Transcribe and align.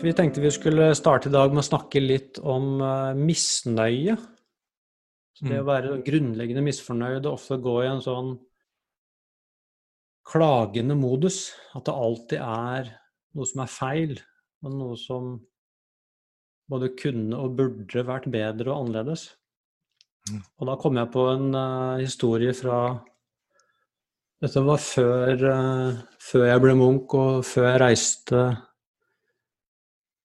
Vi 0.00 0.12
tenkte 0.16 0.40
vi 0.40 0.50
skulle 0.52 0.94
starte 0.96 1.28
i 1.28 1.32
dag 1.32 1.52
med 1.52 1.60
å 1.60 1.66
snakke 1.66 2.00
litt 2.00 2.38
om 2.40 2.78
uh, 2.80 3.16
misnøye. 3.16 4.14
Så 5.36 5.44
det 5.44 5.58
mm. 5.58 5.60
å 5.60 5.68
være 5.68 5.98
grunnleggende 6.06 6.64
misfornøyd 6.64 7.26
og 7.26 7.34
ofte 7.34 7.58
gå 7.60 7.74
i 7.82 7.90
en 7.90 8.00
sånn 8.04 8.30
klagende 10.30 10.96
modus. 10.96 11.50
At 11.76 11.84
det 11.88 11.96
alltid 12.06 12.40
er 12.40 12.88
noe 13.36 13.50
som 13.50 13.64
er 13.64 13.74
feil, 13.74 14.16
og 14.64 14.78
noe 14.78 14.96
som 15.00 15.34
både 16.70 16.92
kunne 16.96 17.36
og 17.36 17.58
burde 17.58 18.06
vært 18.06 18.30
bedre 18.32 18.72
og 18.72 18.86
annerledes. 18.86 19.26
Mm. 20.30 20.40
Og 20.40 20.70
da 20.70 20.78
kom 20.80 20.96
jeg 21.00 21.12
på 21.12 21.28
en 21.34 21.52
uh, 21.52 22.00
historie 22.00 22.56
fra 22.56 22.80
Dette 24.40 24.60
var 24.64 24.80
før, 24.80 25.42
uh, 25.44 26.02
før 26.24 26.46
jeg 26.48 26.64
ble 26.64 26.76
munk, 26.80 27.12
og 27.20 27.44
før 27.44 27.66
jeg 27.68 27.80
reiste 27.84 28.44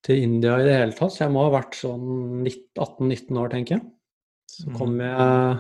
til 0.06 0.22
India 0.22 0.58
i 0.60 0.66
det 0.68 0.76
hele 0.78 0.98
tatt. 0.98 1.14
Så 1.16 1.26
jeg 1.26 1.34
må 1.34 1.46
ha 1.48 1.54
vært 1.56 1.78
sånn 1.80 2.46
18-19 2.46 3.42
år, 3.42 3.52
tenker 3.54 3.78
jeg. 3.78 3.86
Så 4.56 4.70
mm. 4.70 4.76
kom 4.78 5.00
jeg 5.02 5.56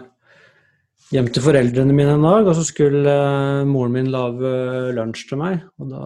hjem 1.15 1.29
til 1.33 1.45
foreldrene 1.45 1.95
mine 1.95 2.15
en 2.17 2.25
dag, 2.25 2.47
og 2.47 2.57
så 2.57 2.65
skulle 2.65 3.11
uh, 3.11 3.67
moren 3.69 3.95
min 3.97 4.11
lage 4.13 4.51
lunsj 4.97 5.25
til 5.29 5.41
meg. 5.41 5.63
Og 5.81 5.93
da 5.93 6.03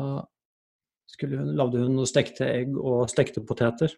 hun, 1.19 1.51
lagde 1.59 1.83
hun 1.83 1.97
noe 1.99 2.07
stekte 2.09 2.47
egg 2.47 2.77
og 2.77 3.09
stekte 3.11 3.43
poteter. 3.45 3.91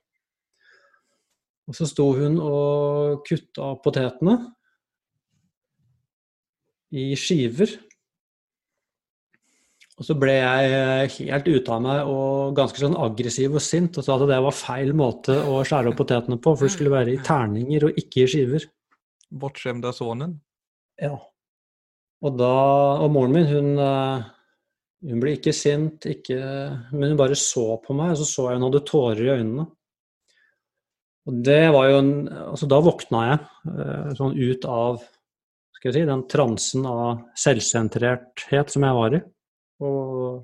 Og 1.69 1.77
så 1.77 1.85
sto 1.87 2.07
hun 2.17 2.39
og 2.41 3.21
kutta 3.27 3.75
potetene 3.83 4.39
i 6.97 7.11
skiver. 7.15 7.77
Og 10.01 10.05
så 10.07 10.15
ble 10.17 10.33
jeg 10.33 11.09
helt 11.29 11.45
ute 11.45 11.73
av 11.75 11.81
meg 11.85 12.07
og 12.09 12.55
ganske 12.57 12.81
sånn 12.81 12.95
aggressiv 12.97 13.53
og 13.53 13.61
sint 13.61 13.99
og 14.01 14.05
sa 14.05 14.15
at 14.15 14.23
det 14.31 14.39
var 14.41 14.55
feil 14.57 14.95
måte 14.97 15.35
å 15.45 15.59
skjære 15.61 15.91
opp 15.91 15.99
potetene 15.99 16.39
på, 16.41 16.55
for 16.55 16.65
det 16.65 16.73
skulle 16.73 16.93
være 16.93 17.11
i 17.13 17.19
terninger 17.21 17.83
og 17.85 17.99
ikke 18.01 18.23
i 18.23 18.31
skiver. 18.31 18.63
Bortskjemte 19.29 19.91
sønnen? 19.93 20.39
Ja. 20.97 21.19
Og 22.25 22.33
da 22.39 22.55
Og 23.03 23.11
moren 23.13 23.35
min, 23.35 23.45
hun, 23.45 23.69
eh, 23.77 24.23
hun 25.05 25.21
ble 25.21 25.35
ikke 25.37 25.53
sint, 25.53 26.07
ikke, 26.09 26.39
men 26.95 27.13
hun 27.13 27.19
bare 27.19 27.37
så 27.37 27.77
på 27.85 27.93
meg, 27.93 28.15
og 28.15 28.23
så 28.23 28.25
så 28.25 28.47
jeg 28.49 28.57
hun 28.57 28.65
hadde 28.71 28.81
tårer 28.89 29.21
i 29.21 29.31
øynene. 29.35 29.67
Og 31.29 31.43
det 31.45 31.63
var 31.75 31.91
jo 31.91 31.99
en 32.01 32.13
Altså, 32.29 32.65
da 32.65 32.81
våkna 32.81 33.21
jeg 33.27 33.39
eh, 33.69 34.09
sånn 34.17 34.33
ut 34.33 34.65
av 34.65 34.97
skal 35.77 35.91
jeg 35.91 35.99
si, 35.99 36.09
den 36.09 36.25
transen 36.29 36.89
av 36.89 37.21
selvsentrerthet 37.37 38.73
som 38.73 38.89
jeg 38.89 38.97
var 38.97 39.19
i. 39.19 39.21
Og 39.81 40.43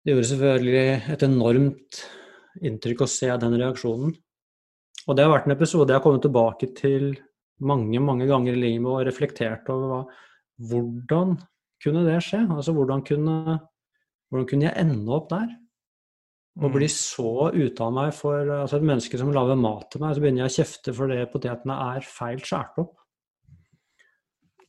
det 0.00 0.14
gjorde 0.14 0.30
selvfølgelig 0.30 0.84
et 1.14 1.24
enormt 1.26 2.02
inntrykk 2.66 3.04
å 3.04 3.10
se 3.10 3.30
den 3.42 3.56
reaksjonen. 3.60 4.14
Og 5.06 5.16
det 5.16 5.24
har 5.24 5.32
vært 5.32 5.48
en 5.48 5.54
episode 5.54 5.92
jeg 5.92 6.00
har 6.00 6.04
kommet 6.04 6.24
tilbake 6.24 6.70
til 6.76 7.12
mange, 7.66 8.00
mange 8.00 8.28
ganger 8.28 8.56
i 8.56 8.62
livet 8.62 8.88
og 8.88 9.04
reflektert 9.06 9.68
over 9.72 9.90
hva, 9.90 10.00
hvordan 10.70 11.34
kunne 11.84 12.04
det 12.06 12.18
skje? 12.24 12.42
Altså 12.48 12.74
hvordan 12.76 13.04
kunne, 13.06 13.58
hvordan 14.28 14.48
kunne 14.48 14.68
jeg 14.68 14.84
ende 14.84 15.16
opp 15.16 15.28
der? 15.32 15.52
Å 16.60 16.68
bli 16.68 16.88
mm. 16.88 16.92
så 16.92 17.50
ute 17.54 17.84
av 17.84 17.92
meg 17.94 18.10
for 18.16 18.48
altså 18.56 18.80
et 18.80 18.88
menneske 18.88 19.20
som 19.20 19.30
lager 19.32 19.60
mat 19.60 19.86
til 19.92 20.02
meg, 20.02 20.16
så 20.16 20.24
begynner 20.24 20.44
jeg 20.44 20.50
å 20.50 20.56
kjefte 20.58 20.96
fordi 20.96 21.20
potetene 21.32 21.76
er 21.94 22.08
feil 22.08 22.42
skåret 22.42 22.82
opp. 22.82 22.96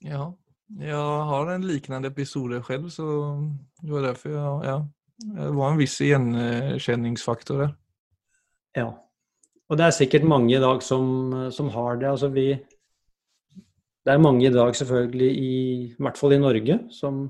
Ja, 0.05 0.27
jeg 0.79 1.27
har 1.27 1.49
en 1.51 1.67
lignende 1.67 2.07
episode 2.11 2.61
selv, 2.67 2.89
så 2.93 3.05
det 3.81 3.91
var 3.91 4.05
derfor 4.05 4.29
jeg 4.31 4.67
ja, 4.69 4.77
Det 5.21 5.47
var 5.57 5.71
en 5.71 5.79
viss 5.79 5.97
gjenkjenningsfaktor 5.99 7.63
der. 7.65 7.73
Ja. 8.77 8.87
Og 9.67 9.79
det 9.79 9.85
er 9.85 9.95
sikkert 9.95 10.27
mange 10.27 10.55
i 10.55 10.61
dag 10.61 10.83
som, 10.83 11.33
som 11.51 11.69
har 11.75 11.99
det. 11.99 12.09
Altså 12.09 12.29
vi 12.31 12.55
Det 14.01 14.13
er 14.13 14.17
mange 14.17 14.47
i 14.47 14.53
dag, 14.53 14.75
selvfølgelig, 14.75 15.29
i, 15.37 15.51
i 15.91 15.95
hvert 15.99 16.17
fall 16.17 16.33
i 16.33 16.41
Norge, 16.41 16.79
som, 16.89 17.27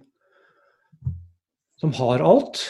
som 1.78 1.92
har 1.98 2.24
alt. 2.24 2.62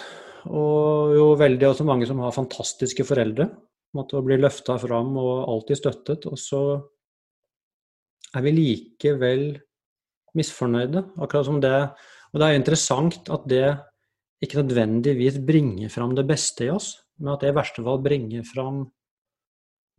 Og 0.49 1.13
jo 1.13 1.27
veldig 1.37 1.67
også 1.67 1.85
mange 1.85 2.07
som 2.09 2.19
har 2.23 2.33
fantastiske 2.33 3.05
foreldre. 3.05 3.49
Måtte 3.93 4.23
bli 4.25 4.39
løfta 4.39 4.79
fram 4.81 5.13
og 5.19 5.43
alltid 5.51 5.77
støttet. 5.77 6.25
Og 6.25 6.39
så 6.39 6.63
er 8.33 8.47
vi 8.47 8.55
likevel 8.55 9.45
misfornøyde. 10.37 11.05
Akkurat 11.21 11.47
som 11.47 11.61
det 11.63 11.75
Og 12.31 12.39
det 12.39 12.47
er 12.47 12.55
interessant 12.55 13.29
at 13.29 13.47
det 13.51 13.77
ikke 14.41 14.61
nødvendigvis 14.63 15.37
bringer 15.45 15.89
fram 15.91 16.15
det 16.15 16.23
beste 16.25 16.65
i 16.65 16.69
oss, 16.71 16.95
men 17.19 17.33
at 17.33 17.41
det 17.43 17.51
i 17.51 17.57
verste 17.57 17.83
fall 17.83 17.99
bringer 18.01 18.45
fram 18.47 18.85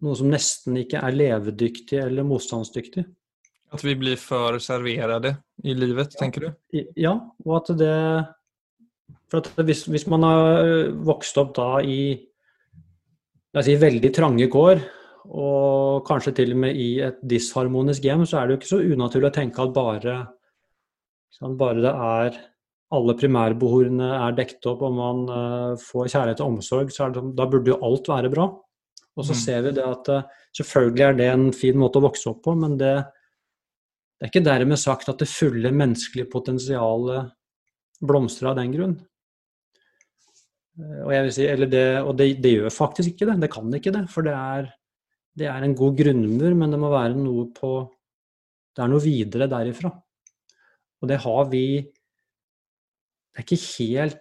noe 0.03 0.17
som 0.17 0.31
nesten 0.33 0.79
ikke 0.81 1.03
er 1.05 1.15
levedyktig 1.15 2.01
eller 2.01 2.27
motstandsdyktig. 2.27 3.05
At 3.73 3.85
vi 3.85 3.95
blir 4.01 4.17
for 4.21 4.59
serverte 4.61 5.37
i 5.65 5.77
livet, 5.77 6.17
tenker 6.19 6.49
du? 6.49 6.81
Ja, 6.97 7.15
og 7.45 7.55
at 7.61 7.71
det 7.79 7.93
for 9.33 9.65
hvis, 9.65 9.87
hvis, 9.89 10.09
man 10.13 10.27
har 10.27 10.91
vokst 11.07 11.39
opp 11.41 11.55
da 11.57 11.69
i 11.81 12.17
si, 13.65 13.77
veldig 13.81 14.11
trange 14.13 14.49
kår, 14.53 14.83
og 15.29 16.03
kanskje 16.09 16.35
til 16.39 16.55
og 16.55 16.63
med 16.65 16.79
i 16.79 16.89
et 17.05 17.21
disharmonisk 17.29 18.05
hjem, 18.07 18.25
så 18.27 18.41
er 18.41 18.49
det 18.49 18.55
jo 18.55 18.61
ikke 18.61 18.71
så 18.73 18.81
unaturlig 18.83 19.31
å 19.31 19.37
tenke 19.37 19.63
at 19.63 19.75
bare, 19.77 20.17
sånn, 21.37 21.55
bare 21.61 21.85
det 21.85 21.93
er 21.93 22.41
alle 22.93 23.15
primærbehovene 23.17 24.09
er 24.19 24.35
dekket 24.37 24.69
opp 24.69 24.83
og 24.85 24.97
man 24.99 25.23
uh, 25.31 25.81
får 25.81 26.11
kjærlighet 26.13 26.43
og 26.45 26.57
omsorg, 26.57 26.93
så 26.93 27.09
det, 27.09 27.23
sånn, 27.23 27.35
da 27.39 27.47
burde 27.49 27.73
jo 27.73 27.81
alt 27.87 28.11
være 28.11 28.33
bra. 28.33 28.49
Og 29.13 29.27
så 29.29 29.37
mm. 29.37 29.41
ser 29.41 29.63
vi 29.65 29.75
det 29.79 29.87
at 29.87 30.11
uh, 30.13 30.27
selvfølgelig 30.59 31.07
er 31.07 31.17
det 31.21 31.31
en 31.31 31.47
fin 31.57 31.79
måte 31.81 32.03
å 32.03 32.07
vokse 32.09 32.29
opp 32.33 32.43
på, 32.45 32.57
men 32.59 32.77
det, 32.81 32.93
det 34.19 34.27
er 34.27 34.33
ikke 34.33 34.45
dermed 34.51 34.81
sagt 34.81 35.09
at 35.13 35.23
det 35.23 35.31
fulle 35.31 35.73
menneskelige 35.73 36.29
potensialet 36.33 37.33
blomstrer 38.03 38.53
av 38.53 38.61
den 38.61 38.75
grunn. 38.75 38.99
Eh, 40.81 41.01
og, 41.05 41.11
jeg 41.15 41.27
vil 41.27 41.35
si, 41.37 41.49
eller 41.49 41.71
det, 41.71 41.87
og 42.03 42.15
det, 42.19 42.29
det, 42.43 42.55
gjør 42.59 42.75
faktisk 42.75 43.13
ikke 43.13 43.29
det. 43.31 43.39
Det 43.45 43.51
kan 43.53 43.77
ikke 43.79 43.95
det. 43.95 44.05
For 44.13 44.27
det 44.27 44.35
er, 44.37 44.71
det 45.39 45.49
er 45.49 45.65
en 45.65 45.75
god 45.77 45.97
grunnmur, 45.97 46.55
men 46.59 46.75
det 46.75 46.81
må 46.81 46.93
være 46.93 47.17
noe 47.17 47.49
på 47.57 47.73
Det 48.73 48.81
er 48.81 48.89
noe 48.89 49.05
videre 49.05 49.49
derifra. 49.53 49.91
Og 51.03 51.09
det 51.09 51.19
har 51.21 51.49
vi 51.53 51.65
Det 51.83 53.41
er 53.41 53.45
ikke 53.47 53.65
helt 53.79 54.21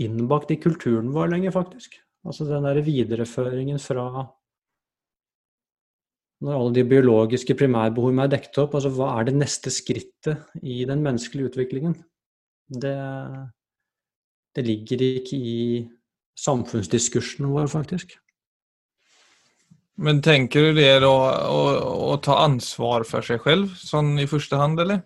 innbakt 0.00 0.50
i 0.50 0.58
kulturen 0.58 1.12
vår 1.14 1.30
lenger, 1.34 1.52
faktisk. 1.54 1.98
Altså 2.26 2.44
den 2.48 2.66
derre 2.66 2.82
videreføringen 2.84 3.78
fra 3.78 4.06
når 6.40 6.56
alle 6.56 6.74
de 6.78 6.86
biologiske 6.88 7.54
primærbehovene 7.54 8.24
er 8.24 8.32
dekket 8.32 8.62
opp, 8.62 8.74
altså 8.76 8.90
hva 8.96 9.10
er 9.18 9.28
det 9.28 9.36
neste 9.36 9.72
skrittet 9.72 10.46
i 10.64 10.86
den 10.88 11.02
menneskelige 11.04 11.50
utviklingen? 11.50 11.98
Det, 12.70 12.96
det 14.56 14.64
ligger 14.64 15.04
ikke 15.04 15.36
i 15.36 15.58
samfunnsdiskursen 16.40 17.50
vår, 17.52 17.68
faktisk. 17.68 18.16
Men 20.00 20.22
tenker 20.24 20.70
du 20.70 20.78
det 20.78 20.92
da 21.02 21.12
å, 21.52 21.62
å 22.12 22.14
ta 22.24 22.38
ansvar 22.46 23.04
for 23.08 23.24
seg 23.26 23.42
selv, 23.44 23.74
sånn 23.76 24.14
i 24.22 24.28
første 24.30 24.56
hand, 24.56 24.80
eller? 24.80 25.02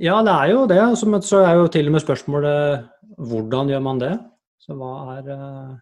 Ja, 0.00 0.22
det 0.24 0.32
er 0.32 0.52
jo 0.52 0.62
det. 0.70 0.80
Men 1.08 1.24
så 1.24 1.42
er 1.44 1.58
jo 1.58 1.68
til 1.72 1.90
og 1.90 1.96
med 1.96 2.04
spørsmålet 2.04 2.86
hvordan 3.16 3.72
gjør 3.72 3.84
man 3.84 4.00
det? 4.00 4.14
Så 4.60 4.76
hva 4.76 4.94
er 5.16 5.28
uh, 5.32 5.76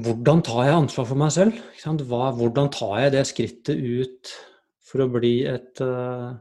Hvordan 0.00 0.44
tar 0.46 0.68
jeg 0.68 0.76
ansvar 0.76 1.08
for 1.08 1.18
meg 1.18 1.32
selv? 1.34 1.56
Hva, 2.08 2.30
hvordan 2.36 2.70
tar 2.72 2.94
jeg 3.02 3.14
det 3.16 3.24
skrittet 3.28 3.80
ut 3.80 4.30
for 4.86 5.04
å 5.04 5.10
bli 5.12 5.34
et 5.50 5.82
uh, 5.84 6.36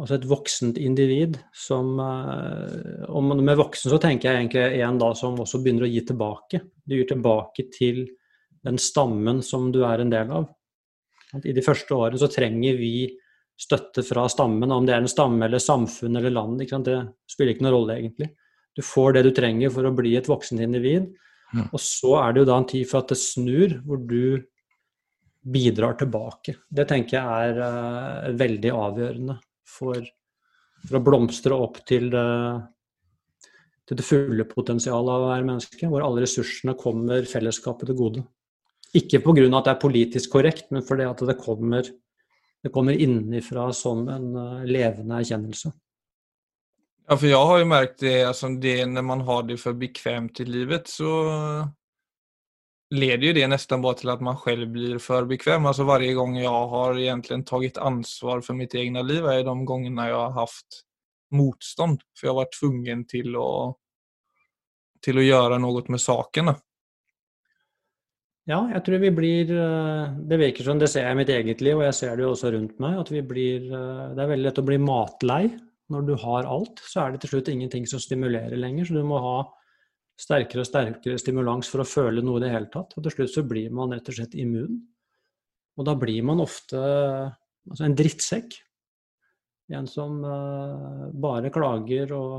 Altså 0.00 0.16
et 0.16 0.24
voksent 0.24 0.78
individ 0.80 1.36
som 1.52 1.98
eh, 2.00 3.02
Og 3.12 3.26
med 3.28 3.58
voksen 3.60 3.92
så 3.92 3.98
tenker 4.00 4.30
jeg 4.30 4.40
egentlig 4.40 4.80
en 4.86 4.96
da 4.98 5.10
som 5.14 5.36
også 5.36 5.60
begynner 5.60 5.84
å 5.84 5.90
gi 5.92 6.00
tilbake. 6.08 6.62
Du 6.88 6.94
gir 6.96 7.04
tilbake 7.10 7.66
til 7.74 8.06
den 8.66 8.78
stammen 8.78 9.42
som 9.42 9.70
du 9.74 9.82
er 9.86 10.02
en 10.02 10.12
del 10.12 10.30
av. 10.32 10.48
I 11.42 11.54
de 11.56 11.64
første 11.64 11.96
årene 11.96 12.20
så 12.20 12.28
trenger 12.30 12.76
vi 12.78 13.08
støtte 13.60 14.04
fra 14.04 14.26
stammen, 14.30 14.70
om 14.72 14.86
det 14.86 14.94
er 14.94 15.02
en 15.02 15.10
stamme 15.10 15.46
eller 15.46 15.62
samfunn 15.62 16.18
eller 16.18 16.34
land. 16.34 16.60
Det 16.60 16.96
spiller 17.30 17.54
ikke 17.54 17.66
noen 17.66 17.76
rolle, 17.76 17.98
egentlig. 18.00 18.32
Du 18.76 18.82
får 18.84 19.16
det 19.16 19.26
du 19.26 19.32
trenger 19.36 19.72
for 19.72 19.86
å 19.86 19.94
bli 19.94 20.14
et 20.18 20.28
voksent 20.28 20.62
individ. 20.64 21.10
Ja. 21.52 21.66
Og 21.68 21.80
så 21.84 22.16
er 22.22 22.32
det 22.32 22.42
jo 22.42 22.48
da 22.48 22.58
en 22.60 22.68
tid 22.68 22.88
for 22.88 23.02
at 23.02 23.12
det 23.12 23.20
snur, 23.20 23.76
hvor 23.84 24.00
du 24.00 24.42
bidrar 25.42 25.96
tilbake. 26.00 26.56
Det 26.70 26.86
tenker 26.88 27.18
jeg 27.18 27.48
er 27.50 27.60
uh, 27.60 28.28
veldig 28.38 28.72
avgjørende 28.78 29.38
for, 29.68 30.04
for 30.86 30.98
å 30.98 31.04
blomstre 31.04 31.56
opp 31.58 31.80
til 31.88 32.08
det, 32.12 32.28
til 33.88 33.98
det 33.98 34.06
fulle 34.06 34.46
potensialet 34.48 35.16
av 35.16 35.26
å 35.26 35.32
være 35.32 35.48
menneske, 35.48 35.90
hvor 35.90 36.06
alle 36.06 36.24
ressursene 36.24 36.76
kommer 36.78 37.26
fellesskapet 37.28 37.90
til 37.90 37.98
gode. 37.98 38.24
Ikke 38.94 39.22
pga. 39.24 39.44
at 39.46 39.64
det 39.64 39.72
er 39.72 39.80
politisk 39.80 40.32
korrekt, 40.32 40.70
men 40.70 40.84
fordi 40.84 41.04
at 41.08 41.22
det 41.28 41.38
kommer, 41.40 41.86
det 42.62 42.72
kommer 42.72 42.92
innenfra 42.92 43.70
som 43.72 44.08
en 44.08 44.34
uh, 44.36 44.64
levende 44.68 45.20
erkjennelse. 45.22 45.72
Ja, 47.08 47.16
for 47.16 47.26
jeg 47.26 47.46
har 47.48 47.58
jo 47.58 47.68
merket 47.68 48.02
det, 48.04 48.18
altså 48.28 48.52
det 48.62 48.76
når 48.88 49.02
man 49.04 49.24
har 49.26 49.42
det 49.48 49.58
for 49.60 49.74
bekvemt 49.76 50.40
i 50.40 50.46
livet, 50.46 50.88
så 50.88 51.10
leder 52.92 53.26
jo 53.26 53.34
det 53.36 53.48
nesten 53.48 53.82
bare 53.82 53.98
til 54.00 54.12
at 54.12 54.22
man 54.24 54.38
selv 54.44 54.68
blir 54.74 55.00
for 55.02 55.26
bekvem. 55.28 55.66
Altså 55.66 55.86
Hver 55.88 56.04
gang 56.18 56.36
jeg 56.38 56.70
har 56.74 57.00
egentlig 57.00 57.38
tatt 57.48 57.80
ansvar 57.80 58.42
for 58.44 58.58
mitt 58.58 58.74
eget 58.74 59.06
liv, 59.08 59.24
er 59.26 59.44
de 59.46 59.54
gangene 59.68 60.08
jeg 60.08 60.18
har 60.18 60.34
hatt 60.36 60.82
motstand. 61.32 62.02
For 62.14 62.28
jeg 62.28 62.34
har 62.34 62.42
vært 62.42 62.58
tvungen 62.58 63.06
til 63.08 63.38
å, 63.40 63.50
til 65.02 65.18
å 65.18 65.26
gjøre 65.26 65.60
noe 65.62 65.84
med 65.88 66.02
sakene. 66.02 66.56
Ja, 68.50 68.58
jeg 68.72 68.82
tror 68.82 68.98
vi 68.98 69.10
blir 69.14 69.50
eh, 69.54 70.14
Det 70.26 70.38
virker 70.40 70.66
som 70.66 70.78
det 70.80 70.88
ser 70.90 71.06
jeg 71.06 71.14
i 71.14 71.18
mitt 71.20 71.30
eget 71.30 71.60
liv, 71.62 71.76
og 71.78 71.84
jeg 71.86 71.94
ser 71.94 72.16
det 72.18 72.24
jo 72.24 72.32
også 72.32 72.50
rundt 72.50 72.80
meg, 72.82 72.96
at 72.98 73.10
vi 73.14 73.22
blir 73.22 73.68
eh, 73.70 74.06
Det 74.16 74.24
er 74.24 74.32
veldig 74.32 74.46
lett 74.48 74.58
å 74.58 74.66
bli 74.66 74.78
matlei. 74.82 75.42
Når 75.92 76.06
du 76.08 76.14
har 76.24 76.48
alt, 76.48 76.80
så 76.88 77.04
er 77.04 77.12
det 77.12 77.22
til 77.22 77.34
slutt 77.34 77.50
ingenting 77.52 77.86
som 77.86 78.00
stimulerer 78.00 78.56
lenger. 78.58 78.88
Så 78.88 78.96
du 78.96 79.04
må 79.06 79.18
ha 79.22 79.36
sterkere 80.18 80.64
og 80.64 80.68
sterkere 80.68 81.20
stimulans 81.20 81.68
for 81.70 81.82
å 81.82 81.88
føle 81.88 82.22
noe 82.24 82.40
i 82.40 82.44
det 82.46 82.52
hele 82.54 82.70
tatt. 82.72 82.94
Og 82.96 83.04
til 83.04 83.14
slutt 83.14 83.34
så 83.34 83.44
blir 83.46 83.74
man 83.74 83.92
rett 83.92 84.08
og 84.08 84.16
slett 84.16 84.36
immun. 84.38 84.78
Og 85.76 85.86
da 85.88 85.94
blir 85.98 86.24
man 86.24 86.40
ofte 86.42 86.80
altså 86.80 87.86
en 87.86 87.96
drittsekk. 87.98 88.56
En 89.72 89.88
som 89.88 90.18
uh, 90.24 91.10
bare 91.12 91.52
klager 91.52 92.10
og, 92.16 92.34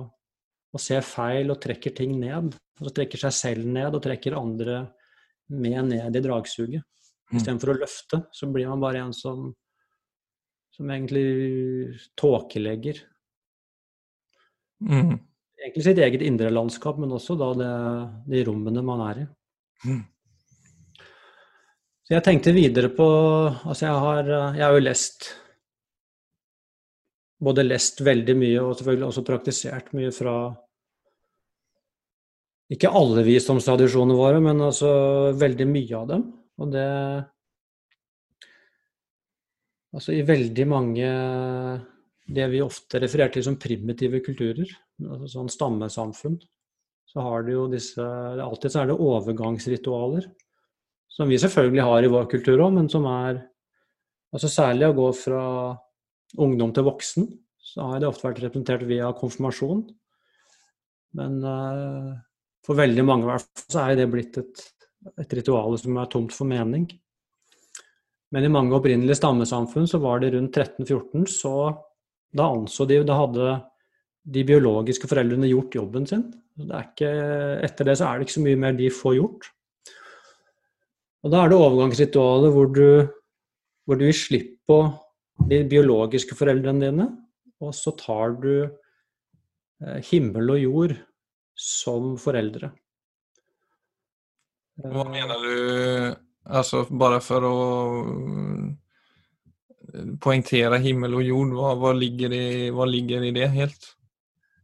og, 0.74 0.82
ser 0.82 1.06
feil 1.06 1.54
og 1.54 1.62
trekker 1.62 1.96
ting 1.98 2.18
ned. 2.22 2.54
Altså 2.80 2.96
trekker 2.98 3.22
seg 3.26 3.38
selv 3.38 3.70
ned 3.70 3.94
og 3.94 4.04
trekker 4.06 4.38
andre 4.38 4.84
med 5.54 5.92
ned 5.92 6.18
i 6.18 6.24
dragsuget. 6.24 6.84
Mm. 7.32 7.38
Istedenfor 7.40 7.74
å 7.74 7.78
løfte, 7.80 8.22
så 8.32 8.50
blir 8.52 8.70
man 8.70 8.82
bare 8.84 9.04
en 9.06 9.14
som, 9.16 9.48
som 10.76 10.90
egentlig 10.94 11.98
tåkelegger. 12.20 13.00
Mm. 14.84 15.16
Egentlig 15.64 15.86
sitt 15.86 16.02
eget 16.04 16.26
indre 16.26 16.52
landskap, 16.52 17.00
men 17.00 17.16
også 17.16 17.38
da 17.40 17.52
det, 17.58 17.72
de 18.34 18.44
rommene 18.50 18.84
man 18.86 19.06
er 19.08 19.24
i. 19.24 19.30
Mm. 19.88 20.02
Så 22.04 22.18
jeg 22.18 22.24
tenkte 22.24 22.52
videre 22.56 22.90
på 22.92 23.06
Altså, 23.06 23.86
jeg 23.86 23.96
har, 24.06 24.30
jeg 24.56 24.64
har 24.64 24.76
jo 24.76 24.84
lest 24.84 25.26
Både 27.44 27.66
lest 27.66 28.00
veldig 28.04 28.36
mye 28.40 28.62
og 28.62 28.78
selvfølgelig 28.78 29.08
også 29.10 29.24
praktisert 29.28 29.90
mye 29.96 30.12
fra 30.16 30.36
ikke 32.74 32.92
alle 32.96 33.24
visdomstradisjonene 33.28 34.18
våre, 34.18 34.40
men 34.44 34.62
altså 34.66 34.90
veldig 35.38 35.68
mye 35.70 36.00
av 36.00 36.10
dem. 36.14 36.26
Og 36.62 36.74
det 36.74 36.90
Altså 39.94 40.16
i 40.16 40.24
veldig 40.26 40.64
mange 40.66 41.10
det 42.34 42.48
vi 42.50 42.64
ofte 42.66 42.98
refererer 42.98 43.30
til 43.36 43.44
som 43.46 43.60
primitive 43.62 44.24
kulturer, 44.26 44.66
altså 45.06 45.28
sånn 45.30 45.52
stammesamfunn, 45.54 46.40
så 47.06 47.22
har 47.22 47.46
det 47.46 47.54
jo 47.54 47.68
disse 47.70 48.02
Alltid 48.02 48.74
så 48.74 48.82
er 48.82 48.90
det 48.90 48.98
overgangsritualer. 48.98 50.26
Som 51.14 51.30
vi 51.30 51.38
selvfølgelig 51.38 51.86
har 51.86 52.08
i 52.08 52.10
vår 52.10 52.26
kultur 52.32 52.64
òg, 52.66 52.74
men 52.74 52.90
som 52.90 53.06
er 53.06 53.44
altså 54.34 54.50
Særlig 54.50 54.88
å 54.90 54.98
gå 54.98 55.12
fra 55.14 55.44
ungdom 56.42 56.72
til 56.74 56.88
voksen, 56.88 57.28
så 57.62 57.92
har 57.92 58.02
det 58.02 58.08
ofte 58.10 58.26
vært 58.26 58.42
representert 58.42 58.88
via 58.90 59.12
konfirmasjon. 59.14 59.84
Men 61.14 61.36
uh, 61.46 62.16
for 62.64 62.80
veldig 62.80 63.06
mange 63.06 63.28
hvert 63.28 63.46
fall, 63.46 63.66
så 63.76 63.86
er 63.86 63.98
det 64.00 64.10
blitt 64.12 64.40
et, 64.40 64.68
et 65.20 65.36
ritual 65.40 65.76
som 65.80 65.98
er 66.00 66.12
tomt 66.12 66.36
for 66.36 66.50
mening. 66.50 66.88
Men 68.34 68.48
i 68.48 68.52
mange 68.52 68.74
opprinnelige 68.78 69.20
stammesamfunn 69.20 69.90
så 69.90 70.00
var 70.02 70.24
det 70.24 70.32
rundt 70.34 70.56
1314, 70.58 71.28
så 71.30 71.54
da 72.34 72.50
anså 72.50 72.88
de 72.90 73.04
Da 73.06 73.20
hadde 73.20 73.50
de 74.34 74.46
biologiske 74.48 75.10
foreldrene 75.10 75.52
gjort 75.52 75.76
jobben 75.76 76.08
sin. 76.10 76.24
Det 76.58 76.80
ikke, 76.88 77.10
etter 77.66 77.90
det 77.90 77.98
så 78.00 78.08
er 78.08 78.18
det 78.18 78.28
ikke 78.28 78.38
så 78.40 78.46
mye 78.46 78.62
mer 78.64 78.78
de 78.78 78.90
får 78.94 79.18
gjort. 79.20 79.50
Og 81.24 81.32
da 81.32 81.44
er 81.44 81.52
det 81.52 81.60
overgangsritualet 81.60 82.54
hvor 82.56 82.72
du, 82.74 82.88
hvor 83.86 84.00
du 84.00 84.06
gir 84.08 84.18
slipp 84.18 84.56
på 84.68 84.80
de 85.50 85.62
biologiske 85.70 86.36
foreldrene 86.40 86.88
dine, 86.88 87.08
og 87.64 87.74
så 87.76 87.94
tar 88.00 88.36
du 88.42 88.54
eh, 88.64 90.00
himmel 90.10 90.56
og 90.56 90.62
jord 90.62 90.96
som 91.64 92.14
foreldre. 92.20 92.72
Hva 94.84 95.04
mener 95.06 95.44
du, 95.44 95.58
altså 96.50 96.84
bare 96.90 97.20
for 97.24 97.46
å 97.46 97.58
eh, 99.94 100.14
poengtere 100.24 100.82
himmel 100.84 101.20
og 101.20 101.28
jord, 101.28 101.54
hva, 101.60 101.76
hva, 101.80 101.94
ligger, 101.96 102.34
i, 102.34 102.46
hva 102.74 102.88
ligger, 102.90 103.28
i, 103.30 103.34
det 103.36 103.52
helt? 103.54 103.92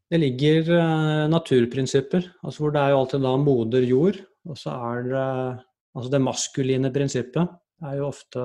Det 0.10 0.18
ligger 0.18 0.72
uh, 0.74 1.30
naturprinsipper, 1.30 2.26
altså 2.42 2.66
hvor 2.66 2.74
det 2.74 2.82
er 2.82 2.96
jo 2.96 3.02
alltid 3.04 3.26
da 3.28 3.36
moder 3.38 3.86
jord, 3.86 4.18
og 4.50 4.58
så 4.58 4.74
er 4.90 5.04
det 5.06 5.26
altså 5.94 6.10
det 6.14 6.22
maskuline 6.26 6.90
prinsippet 6.94 7.58
er 7.86 8.00
jo 8.00 8.08
ofte 8.10 8.44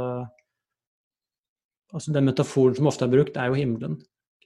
altså 1.94 2.10
Den 2.10 2.26
metaforen 2.26 2.74
som 2.74 2.88
ofte 2.90 3.06
er 3.06 3.12
brukt, 3.12 3.36
er 3.38 3.52
jo 3.52 3.58
himmelen. 3.58 4.00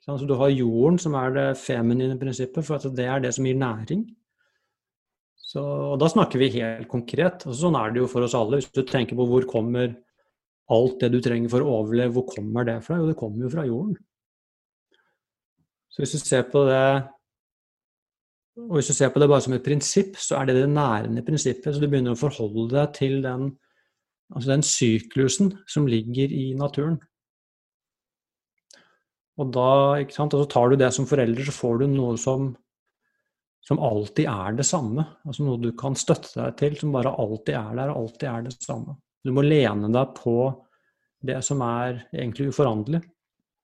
Altså 0.08 0.25
du 0.28 0.34
har 0.40 0.55
jorden, 0.55 0.96
som 1.00 1.16
er 1.20 1.34
det 1.34 1.46
feminine 1.60 2.16
prinsippet, 2.20 2.64
for 2.64 2.81
det 2.96 3.05
er 3.05 3.20
det 3.20 3.34
som 3.37 3.44
gir 3.44 3.58
næring. 3.60 4.06
Så, 5.37 5.60
og 5.60 5.96
da 6.00 6.08
snakker 6.08 6.40
vi 6.40 6.50
helt 6.58 6.88
konkret. 6.88 7.44
Altså, 7.44 7.58
sånn 7.62 7.76
er 7.76 7.93
det 7.93 8.02
jo 8.02 8.08
for 8.10 8.25
oss 8.25 8.37
alle. 8.37 8.60
Hvis 8.60 8.72
du 8.72 8.82
tenker 8.88 9.16
på 9.16 9.26
hvor 9.28 9.44
kommer 9.49 9.94
alt 10.72 10.99
det 11.00 11.12
du 11.12 11.20
trenger 11.25 11.52
for 11.52 11.64
å 11.64 11.76
overleve, 11.81 12.14
hvor 12.16 12.26
kommer 12.28 12.66
det 12.69 12.81
fra? 12.84 12.99
Jo, 13.00 13.06
det 13.08 13.16
kommer 13.20 13.46
jo 13.46 13.52
fra 13.52 13.64
jorden. 13.69 13.96
Så 15.88 16.05
hvis 16.05 16.16
du 16.16 16.20
ser 16.20 16.44
på 16.52 16.64
det 16.69 16.82
og 18.58 18.75
hvis 18.75 18.90
du 18.90 18.96
ser 18.96 19.12
på 19.14 19.20
det 19.22 19.28
bare 19.31 19.44
som 19.44 19.55
et 19.55 19.62
prinsipp, 19.62 20.16
så 20.19 20.40
er 20.40 20.49
det 20.49 20.56
det 20.58 20.70
nærende 20.72 21.22
prinsippet. 21.22 21.70
Så 21.70 21.78
du 21.78 21.87
begynner 21.87 22.16
å 22.16 22.19
forholde 22.19 22.72
deg 22.72 22.94
til 22.96 23.20
den, 23.22 23.52
altså 24.34 24.50
den 24.50 24.64
syklusen 24.66 25.52
som 25.70 25.87
ligger 25.87 26.32
i 26.34 26.50
naturen. 26.58 26.99
Og 29.38 29.52
da 29.55 29.70
ikke 30.02 30.17
sant, 30.17 30.35
og 30.35 30.49
tar 30.50 30.73
du 30.73 30.79
det 30.81 30.90
som 30.94 31.06
forelder, 31.06 31.46
så 31.46 31.55
får 31.55 31.82
du 31.82 31.90
noe 31.93 32.17
som, 32.19 32.50
som 33.64 33.79
alltid 33.79 34.26
er 34.31 34.56
det 34.58 34.67
samme. 34.67 35.05
Altså 35.29 35.46
noe 35.46 35.61
du 35.62 35.70
kan 35.79 35.99
støtte 35.99 36.32
deg 36.40 36.56
til, 36.58 36.79
som 36.81 36.94
bare 36.94 37.14
alltid 37.14 37.55
er 37.55 37.76
der, 37.79 37.93
og 37.93 38.02
alltid 38.02 38.26
er 38.32 38.49
det 38.49 38.56
samme. 38.58 38.96
Du 39.25 39.31
må 39.35 39.44
lene 39.46 39.90
deg 39.94 40.17
på 40.19 40.40
det 41.29 41.38
som 41.46 41.62
er 41.67 42.02
egentlig 42.14 42.50
uforanderlig. 42.52 43.02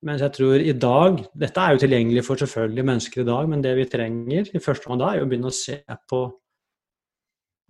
Mens 0.05 0.21
jeg 0.21 0.35
tror 0.37 0.61
i 0.61 0.75
dag 0.76 1.21
Dette 1.32 1.63
er 1.63 1.75
jo 1.75 1.81
tilgjengelig 1.81 2.25
for 2.27 2.41
selvfølgelig 2.41 2.87
mennesker 2.91 3.22
i 3.22 3.29
dag, 3.29 3.46
men 3.49 3.63
det 3.65 3.75
vi 3.79 3.87
trenger 3.89 4.51
i 4.53 4.63
første 4.63 4.89
omgang 4.89 5.01
da, 5.01 5.10
er 5.10 5.22
jo 5.22 5.27
å 5.27 5.31
begynne 5.31 5.53
å 5.53 5.56
se 5.56 5.79
på 6.10 6.20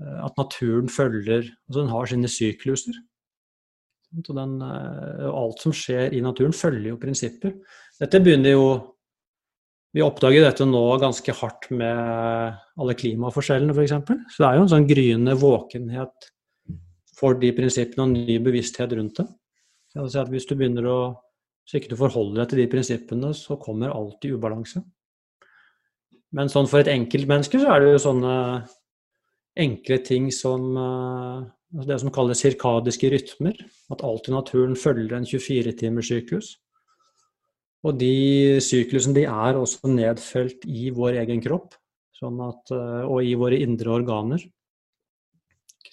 eh, 0.02 0.20
at 0.26 0.40
naturen 0.40 0.90
følger 0.90 1.44
Altså 1.44 1.78
den 1.78 1.92
har 1.92 2.10
sine 2.10 2.30
sykluser. 2.32 2.98
Og 4.14 4.40
eh, 4.40 5.28
alt 5.30 5.62
som 5.62 5.74
skjer 5.74 6.14
i 6.14 6.22
naturen, 6.24 6.56
følger 6.56 6.92
jo 6.92 7.00
prinsipper. 7.02 7.54
Dette 8.00 8.20
begynner 8.22 8.56
jo 8.56 8.66
Vi 9.94 10.02
oppdager 10.02 10.42
dette 10.42 10.66
nå 10.66 10.82
ganske 10.98 11.34
hardt 11.38 11.68
med 11.70 12.56
alle 12.82 12.94
klimaforskjellene, 12.98 13.70
f.eks. 13.70 13.92
Så 14.34 14.42
det 14.42 14.48
er 14.48 14.56
jo 14.58 14.64
en 14.64 14.72
sånn 14.72 14.88
gryende 14.88 15.36
våkenhet 15.38 16.26
for 17.14 17.38
de 17.38 17.52
prinsippene 17.54 18.02
og 18.02 18.16
ny 18.16 18.40
bevissthet 18.42 18.90
rundt 18.98 19.20
det. 19.20 19.28
Si 19.94 20.24
hvis 20.32 20.48
du 20.50 20.56
begynner 20.58 20.88
å 20.90 20.98
så 21.64 21.78
ikke 21.78 21.94
du 21.94 21.98
forholder 21.98 22.42
deg 22.42 22.50
til 22.50 22.60
de 22.60 22.70
prinsippene, 22.74 23.30
så 23.36 23.56
kommer 23.60 23.92
alltid 23.94 24.36
ubalanse. 24.36 24.82
Men 26.34 26.50
sånn 26.52 26.68
for 26.68 26.82
et 26.82 26.90
enkeltmenneske 26.92 27.60
så 27.62 27.70
er 27.72 27.80
det 27.80 27.92
jo 27.94 28.02
sånne 28.04 28.34
enkle 29.64 30.00
ting 30.04 30.28
som 30.34 30.66
eh, 30.76 31.46
altså 31.72 31.88
det 31.88 31.98
som 32.02 32.12
kalles 32.12 32.42
sirkadiske 32.42 33.10
rytmer. 33.14 33.56
At 33.94 34.04
alt 34.04 34.28
i 34.28 34.34
naturen 34.34 34.76
følger 34.76 35.16
en 35.16 35.28
24-timers 35.28 36.10
Og 37.84 37.96
de 38.00 38.60
syklusene 38.64 39.16
de 39.18 39.24
er 39.28 39.58
også 39.60 39.90
nedfelt 39.92 40.64
i 40.64 40.88
vår 40.94 41.20
egen 41.24 41.42
kropp 41.44 41.76
sånn 42.14 42.38
at, 42.44 42.70
eh, 42.72 43.02
og 43.04 43.24
i 43.26 43.34
våre 43.38 43.58
indre 43.60 43.92
organer. 43.98 44.44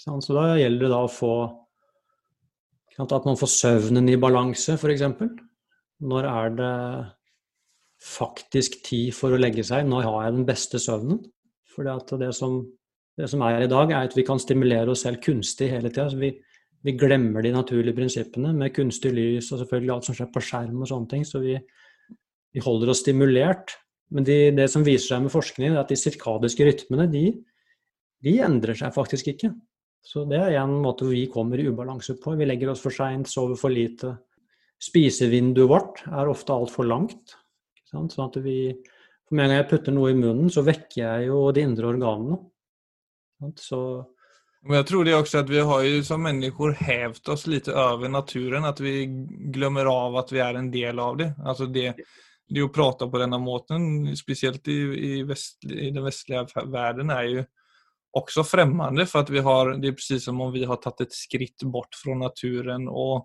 Så 0.01 0.33
da 0.33 0.55
gjelder 0.57 0.87
det 0.87 0.93
da 0.93 1.03
å 1.05 1.11
få 1.11 1.33
At 3.01 3.25
man 3.25 3.37
får 3.39 3.49
søvnen 3.49 4.09
i 4.11 4.17
balanse, 4.19 4.75
f.eks. 4.75 5.01
Når 6.05 6.25
er 6.27 6.49
det 6.53 6.73
faktisk 8.03 8.75
tid 8.85 9.15
for 9.15 9.33
å 9.33 9.39
legge 9.39 9.63
seg? 9.65 9.87
Når 9.89 10.03
har 10.05 10.25
jeg 10.25 10.35
den 10.35 10.45
beste 10.45 10.77
søvnen? 10.77 11.17
Fordi 11.73 11.89
at 11.95 12.13
det 12.19 12.29
som 12.37 12.59
det 13.17 13.29
som 13.31 13.41
er 13.41 13.63
i 13.63 13.69
dag, 13.71 13.89
er 13.89 14.05
at 14.05 14.15
vi 14.15 14.25
kan 14.27 14.39
stimulere 14.39 14.91
oss 14.93 15.01
selv 15.05 15.21
kunstig 15.23 15.71
hele 15.71 15.89
tida. 15.89 16.29
Vi, 16.85 16.95
glemmer 16.97 17.45
de 17.45 17.53
naturlige 17.53 17.97
prinsippene 17.97 18.53
med 18.57 18.73
kunstig 18.75 19.13
lys 19.15 19.51
og 19.51 19.61
selvfølgelig 19.61 19.93
alt 19.95 20.09
som 20.09 20.17
skjer 20.17 20.31
på 20.33 20.43
skjerm 20.45 20.81
og 20.81 20.89
sånne 20.89 21.11
ting. 21.11 21.25
Så 21.27 21.41
vi, 21.43 21.55
vi 22.53 22.63
holder 22.65 22.93
oss 22.93 23.03
stimulert. 23.05 23.75
Men 24.11 24.27
de, 24.27 24.37
det 24.55 24.67
som 24.71 24.83
viser 24.85 25.13
seg 25.13 25.25
med 25.25 25.33
forskning, 25.33 25.71
er 25.71 25.83
at 25.83 25.91
de 25.91 25.99
sirkadiske 25.99 26.67
rytmene, 26.67 27.07
de, 27.11 27.25
de 28.25 28.37
endrer 28.43 28.77
seg 28.77 28.91
faktisk 28.95 29.31
ikke. 29.33 29.53
Så 30.01 30.25
det 30.29 30.39
er 30.41 30.57
en 30.59 30.79
måte 30.81 31.05
vi 31.05 31.27
kommer 31.31 31.61
i 31.61 31.67
ubalanse 31.69 32.17
på. 32.19 32.33
Vi 32.37 32.47
legger 32.49 32.73
oss 32.73 32.81
for 32.83 32.93
seint, 32.93 33.29
sover 33.29 33.59
for 33.59 33.73
lite. 33.73 34.15
Spisevinduet 34.81 35.69
vårt 35.69 36.01
er 36.09 36.31
ofte 36.31 36.55
altfor 36.55 36.87
langt. 36.89 37.37
Sånn 37.91 38.09
at 38.09 38.39
vi 38.41 38.73
For 39.27 39.37
med 39.37 39.45
en 39.45 39.51
gang 39.53 39.61
jeg 39.61 39.69
putter 39.69 39.93
noe 39.95 40.09
i 40.11 40.15
munnen, 40.17 40.49
så 40.51 40.63
vekker 40.67 40.97
jeg 40.99 41.27
jo 41.29 41.37
de 41.55 41.63
indre 41.63 41.87
organene. 41.87 42.35
Så 43.55 43.77
Men 44.63 44.75
jag 44.75 44.87
tror 44.87 45.05
det 45.05 45.15
också 45.15 45.37
att 45.37 45.49
vi 45.49 45.59
har 45.59 45.81
ju 45.81 46.03
som 46.03 46.23
människor 46.23 46.71
hävt 46.71 47.27
oss 47.27 47.47
lite 47.47 47.71
över 47.71 48.09
naturen, 48.09 48.65
att 48.65 48.79
vi 48.79 49.05
glömmer 49.29 49.85
av 49.85 50.15
att 50.15 50.31
vi 50.31 50.39
är 50.39 50.53
en 50.53 50.71
del 50.71 50.99
av 50.99 51.17
det. 51.17 51.33
Alltså 51.45 51.65
det, 51.65 51.95
det 52.49 52.61
att 52.61 52.73
prata 52.73 53.07
på 53.07 53.17
denne 53.17 53.37
måten, 53.37 54.15
speciellt 54.17 54.67
i, 54.67 54.71
i, 54.71 55.23
väst, 55.23 55.63
i 55.63 55.91
den 55.91 56.03
västliga 56.03 56.47
världen, 56.65 57.09
är 57.09 57.23
ju 57.23 57.45
också 58.11 58.43
främmande 58.43 59.05
för 59.05 59.19
att 59.19 59.29
vi 59.29 59.39
har, 59.39 59.73
det 59.73 59.87
är 59.87 59.91
precis 59.91 60.25
som 60.25 60.41
om 60.41 60.51
vi 60.51 60.63
har 60.63 60.75
tagit 60.75 61.01
ett 61.01 61.13
skritt 61.13 61.63
bort 61.63 61.95
från 62.03 62.19
naturen 62.19 62.87
och, 62.87 63.15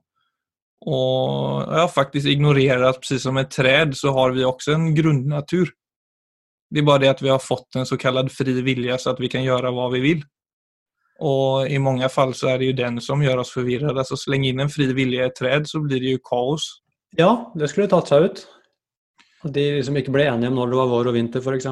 och 0.81 1.63
ja, 1.77 1.91
faktiskt 1.95 2.27
ignorerat, 2.27 3.01
precis 3.01 3.23
som 3.23 3.37
ett 3.37 3.51
träd 3.51 3.97
så 3.97 4.11
har 4.11 4.31
vi 4.31 4.45
också 4.45 4.73
en 4.73 4.95
grundnatur. 4.95 5.71
Det 6.71 6.79
är 6.79 6.83
bara 6.83 6.99
det 6.99 7.09
att 7.09 7.23
vi 7.23 7.29
har 7.29 7.39
fått 7.39 7.75
en 7.75 7.87
så 7.87 7.97
kallad 7.97 8.33
fri 8.33 8.63
vilja 8.63 8.99
så 8.99 9.11
att 9.11 9.21
vi 9.21 9.29
kan 9.29 9.45
göra 9.45 9.71
vad 9.71 9.93
vi 9.93 10.01
vill. 10.01 10.25
Och 11.19 11.69
i 11.69 11.79
många 11.79 12.09
fall 12.09 12.35
så 12.35 12.49
är 12.49 12.59
det 12.59 12.65
ju 12.65 12.73
den 12.73 13.01
som 13.01 13.23
gör 13.23 13.37
oss 13.37 13.51
förvirrade. 13.51 13.99
Alltså 13.99 14.17
släng 14.17 14.45
in 14.45 14.61
en 14.61 14.71
fri 14.71 14.93
vilja 14.93 15.25
i 15.25 15.27
ett 15.27 15.35
träd 15.35 15.69
så 15.69 15.81
blir 15.81 16.01
det 16.01 16.07
ju 16.07 16.19
kaos. 16.19 16.81
Ja, 17.17 17.53
det 17.55 17.69
skulle 17.69 17.89
tatt 17.89 18.09
seg 18.09 18.27
ut. 18.29 18.43
At 19.45 19.55
de 19.55 19.65
liksom 19.79 19.97
ikke 19.97 20.13
ble 20.13 20.27
enige 20.29 20.51
om 20.51 20.59
når 20.59 20.73
det 20.73 20.81
var 20.81 20.91
vår 20.91 21.11
og 21.11 21.17
vinter, 21.17 21.41
f.eks. 21.41 21.69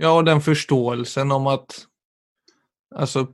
Ja, 0.00 0.14
og 0.14 0.24
den 0.24 0.40
forståelsen 0.40 1.32
om 1.34 1.50
at 1.52 1.76
altså, 2.96 3.26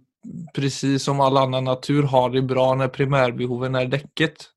precis 0.54 1.04
som 1.06 1.20
all 1.22 1.38
annen 1.38 1.68
natur 1.68 2.08
har 2.10 2.32
det 2.34 2.42
bra 2.48 2.72
når 2.74 2.90
primärbehoven 2.94 3.78
er 3.78 3.92
dekket, 3.92 4.48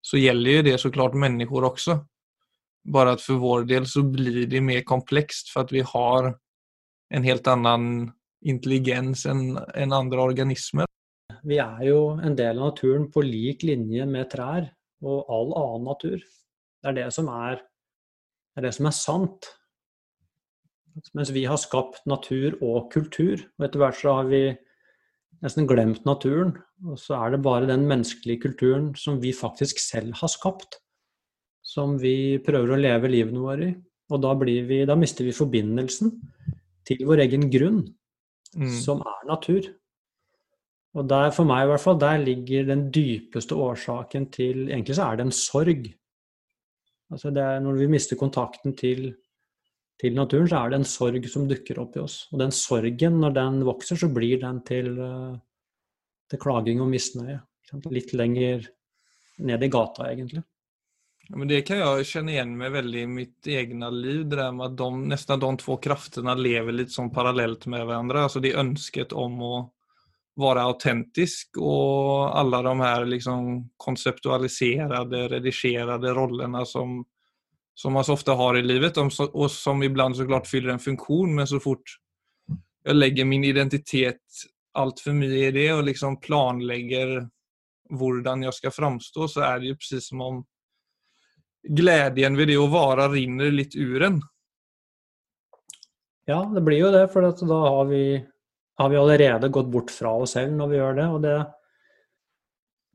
så 0.00 0.20
gjelder 0.20 0.58
jo 0.58 0.66
det 0.68 0.76
så 0.78 0.92
klart 0.94 1.18
människor 1.18 1.66
også. 1.72 1.98
Bare 2.88 3.16
at 3.16 3.24
for 3.24 3.42
vår 3.42 3.66
del 3.68 3.88
så 3.90 4.04
blir 4.06 4.46
det 4.46 4.62
mer 4.62 4.84
komplekst, 4.86 5.50
for 5.52 5.66
at 5.66 5.74
vi 5.74 5.82
har 5.82 6.30
en 7.10 7.24
helt 7.24 7.46
annan 7.50 8.12
intelligens 8.46 9.24
enn 9.28 9.56
en 9.58 9.94
andre 9.94 10.22
organismer. 10.30 10.88
Vi 11.46 11.58
er 11.62 11.84
jo 11.88 12.18
en 12.22 12.36
del 12.38 12.58
av 12.58 12.72
naturen 12.72 13.08
på 13.12 13.22
lik 13.24 13.64
linje 13.66 14.06
med 14.08 14.30
trær 14.32 14.68
og 15.04 15.30
all 15.30 15.54
annen 15.58 15.88
natur. 15.90 16.18
Det 16.82 16.90
er 16.90 16.96
det 17.00 17.08
som 17.14 17.28
er, 17.30 17.58
det 17.58 18.62
er, 18.62 18.66
det 18.68 18.74
som 18.76 18.88
er 18.90 18.96
sant. 18.96 19.50
Mens 21.14 21.30
vi 21.34 21.44
har 21.46 21.60
skapt 21.60 22.06
natur 22.10 22.56
og 22.64 22.88
kultur, 22.94 23.42
og 23.58 23.66
etter 23.66 23.82
hvert 23.82 23.98
så 24.00 24.16
har 24.18 24.30
vi 24.30 24.42
nesten 25.44 25.68
glemt 25.70 26.06
naturen. 26.08 26.56
Og 26.86 26.98
så 27.00 27.18
er 27.18 27.34
det 27.34 27.44
bare 27.46 27.70
den 27.70 27.86
menneskelige 27.90 28.42
kulturen 28.46 28.92
som 28.98 29.20
vi 29.22 29.34
faktisk 29.34 29.82
selv 29.82 30.16
har 30.18 30.30
skapt, 30.32 30.80
som 31.62 31.98
vi 32.02 32.38
prøver 32.44 32.74
å 32.74 32.80
leve 32.80 33.10
livene 33.12 33.44
våre 33.44 33.70
i. 33.70 33.76
Og 34.08 34.22
da, 34.24 34.32
vi, 34.40 34.84
da 34.88 34.96
mister 34.96 35.26
vi 35.26 35.36
forbindelsen 35.36 36.14
til 36.88 37.02
vår 37.04 37.26
egen 37.26 37.50
grunn, 37.52 37.82
mm. 38.58 38.72
som 38.82 39.00
er 39.06 39.28
natur. 39.28 39.70
Og 40.98 41.06
der, 41.08 41.30
for 41.36 41.46
meg 41.46 41.66
i 41.66 41.70
hvert 41.70 41.84
fall, 41.84 41.98
der 42.00 42.20
ligger 42.22 42.66
den 42.66 42.88
dypeste 42.94 43.54
årsaken 43.54 44.30
til 44.34 44.68
Egentlig 44.68 44.96
så 44.96 45.10
er 45.10 45.18
det 45.18 45.26
en 45.28 45.36
sorg. 45.36 45.88
Altså 47.12 47.30
det 47.32 47.44
er 47.44 47.60
når 47.64 47.78
vi 47.78 47.90
mister 47.92 48.18
kontakten 48.20 48.74
til 48.76 49.12
til 49.98 50.14
naturen, 50.14 50.48
så 50.48 50.60
er 50.62 50.70
det 50.70 50.78
en 50.78 50.86
sorg 50.86 51.24
som 51.30 51.46
dukker 51.50 51.80
opp 51.82 51.96
i 51.98 52.02
oss. 52.04 52.20
Og 52.32 52.38
den 52.42 52.54
sorgen, 52.54 53.18
når 53.22 53.34
den 53.34 53.62
vokser, 53.66 53.98
så 53.98 54.08
blir 54.14 54.38
den 54.44 54.60
til, 54.66 54.92
eh, 55.02 55.38
til 56.30 56.38
klaging 56.38 56.80
og 56.84 56.90
misnøye. 56.92 57.40
Litt 57.90 58.14
lenger 58.14 58.68
ned 59.38 59.62
i 59.62 59.68
gata, 59.68 60.06
egentlig. 60.12 60.44
Ja, 61.28 61.36
men 61.36 61.48
det 61.48 61.62
kan 61.68 61.80
jeg 61.80 62.06
kjenne 62.08 62.32
igjen 62.32 62.54
med 62.56 62.72
veldig 62.72 63.00
i 63.04 63.08
mitt 63.10 63.46
eget 63.46 63.92
liv. 63.92 64.22
Det 64.28 64.38
der 64.38 64.54
med 64.56 64.70
at 64.70 64.78
de, 64.80 64.88
nesten 65.12 65.42
de 65.42 65.50
to 65.60 65.76
kraftene 65.84 66.36
lever 66.38 66.76
litt 66.76 66.94
sånn 66.94 67.12
parallelt 67.12 67.66
med 67.68 67.84
hverandre. 67.84 68.24
Altså 68.24 68.40
det 68.40 68.56
ønsket 68.56 69.12
om 69.12 69.36
å 69.44 69.54
være 70.38 70.64
autentisk 70.70 71.58
og 71.58 72.30
alle 72.38 72.62
de 72.64 72.74
her 72.80 73.06
liksom 73.10 73.46
konseptualiserede, 73.76 75.26
redigerte 75.34 76.14
rollene 76.16 76.64
som 76.66 77.00
som 77.78 77.92
man 77.92 78.04
så 78.04 78.12
ofte 78.12 78.34
har 78.34 78.56
i 78.58 78.62
livet 78.62 78.96
og 78.98 79.50
som 79.54 79.82
ibland 79.86 80.16
såklart 80.18 80.48
fyller 80.50 80.72
en 80.72 80.82
funksjon, 80.82 81.34
men 81.34 81.46
så 81.46 81.60
fort 81.62 81.92
jeg 82.82 82.96
legger 82.96 83.28
min 83.28 83.44
identitet 83.46 84.40
altfor 84.74 85.14
mye 85.14 85.44
i 85.46 85.52
det 85.54 85.68
og 85.76 85.84
liksom 85.86 86.16
planlegger 86.24 87.20
hvordan 87.94 88.42
jeg 88.48 88.56
skal 88.56 88.74
framstå, 88.74 89.28
så 89.30 89.44
er 89.46 89.62
det 89.62 89.70
jo 89.70 89.78
precis 89.78 90.08
som 90.10 90.24
om 90.26 90.40
glädjen 91.62 92.36
ved 92.38 92.50
det 92.52 92.58
å 92.60 92.68
være 92.70 93.08
rinner 93.12 93.54
litt 93.54 93.76
ur 93.78 94.04
en. 94.06 94.18
Ja, 96.28 96.42
det 96.52 96.62
blir 96.64 96.82
jo 96.82 96.90
det, 96.92 97.06
for 97.12 97.24
da 97.24 97.60
har 97.64 97.86
vi, 97.88 98.02
har 98.78 98.90
vi, 98.92 98.98
allerede 99.00 99.48
gått 99.52 99.70
bort 99.72 99.92
fra 99.92 100.12
oss 100.22 100.36
selv 100.36 100.52
når 100.58 100.70
vi 100.70 100.76
gjør 100.76 100.98
det. 100.98 101.06
Og, 101.08 101.22
det, 101.24 101.36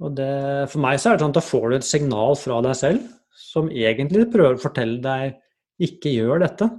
og 0.05 0.15
det, 0.20 0.34
for 0.70 0.86
meg 0.86 1.01
så 1.01 1.10
er 1.10 1.17
det 1.17 1.25
sånn 1.25 1.34
at 1.34 1.39
da 1.39 1.46
får 1.48 1.65
du 1.65 1.77
et 1.79 1.88
signal 1.88 2.38
fra 2.39 2.60
deg 2.65 2.77
selv 2.77 3.08
som 3.34 3.72
egentlig 3.74 4.27
prøver 4.34 4.60
å 4.60 4.62
fortelle 4.62 5.01
deg 5.01 5.39
ikke 5.84 6.13
gjør 6.13 6.43
dette. 6.46 6.70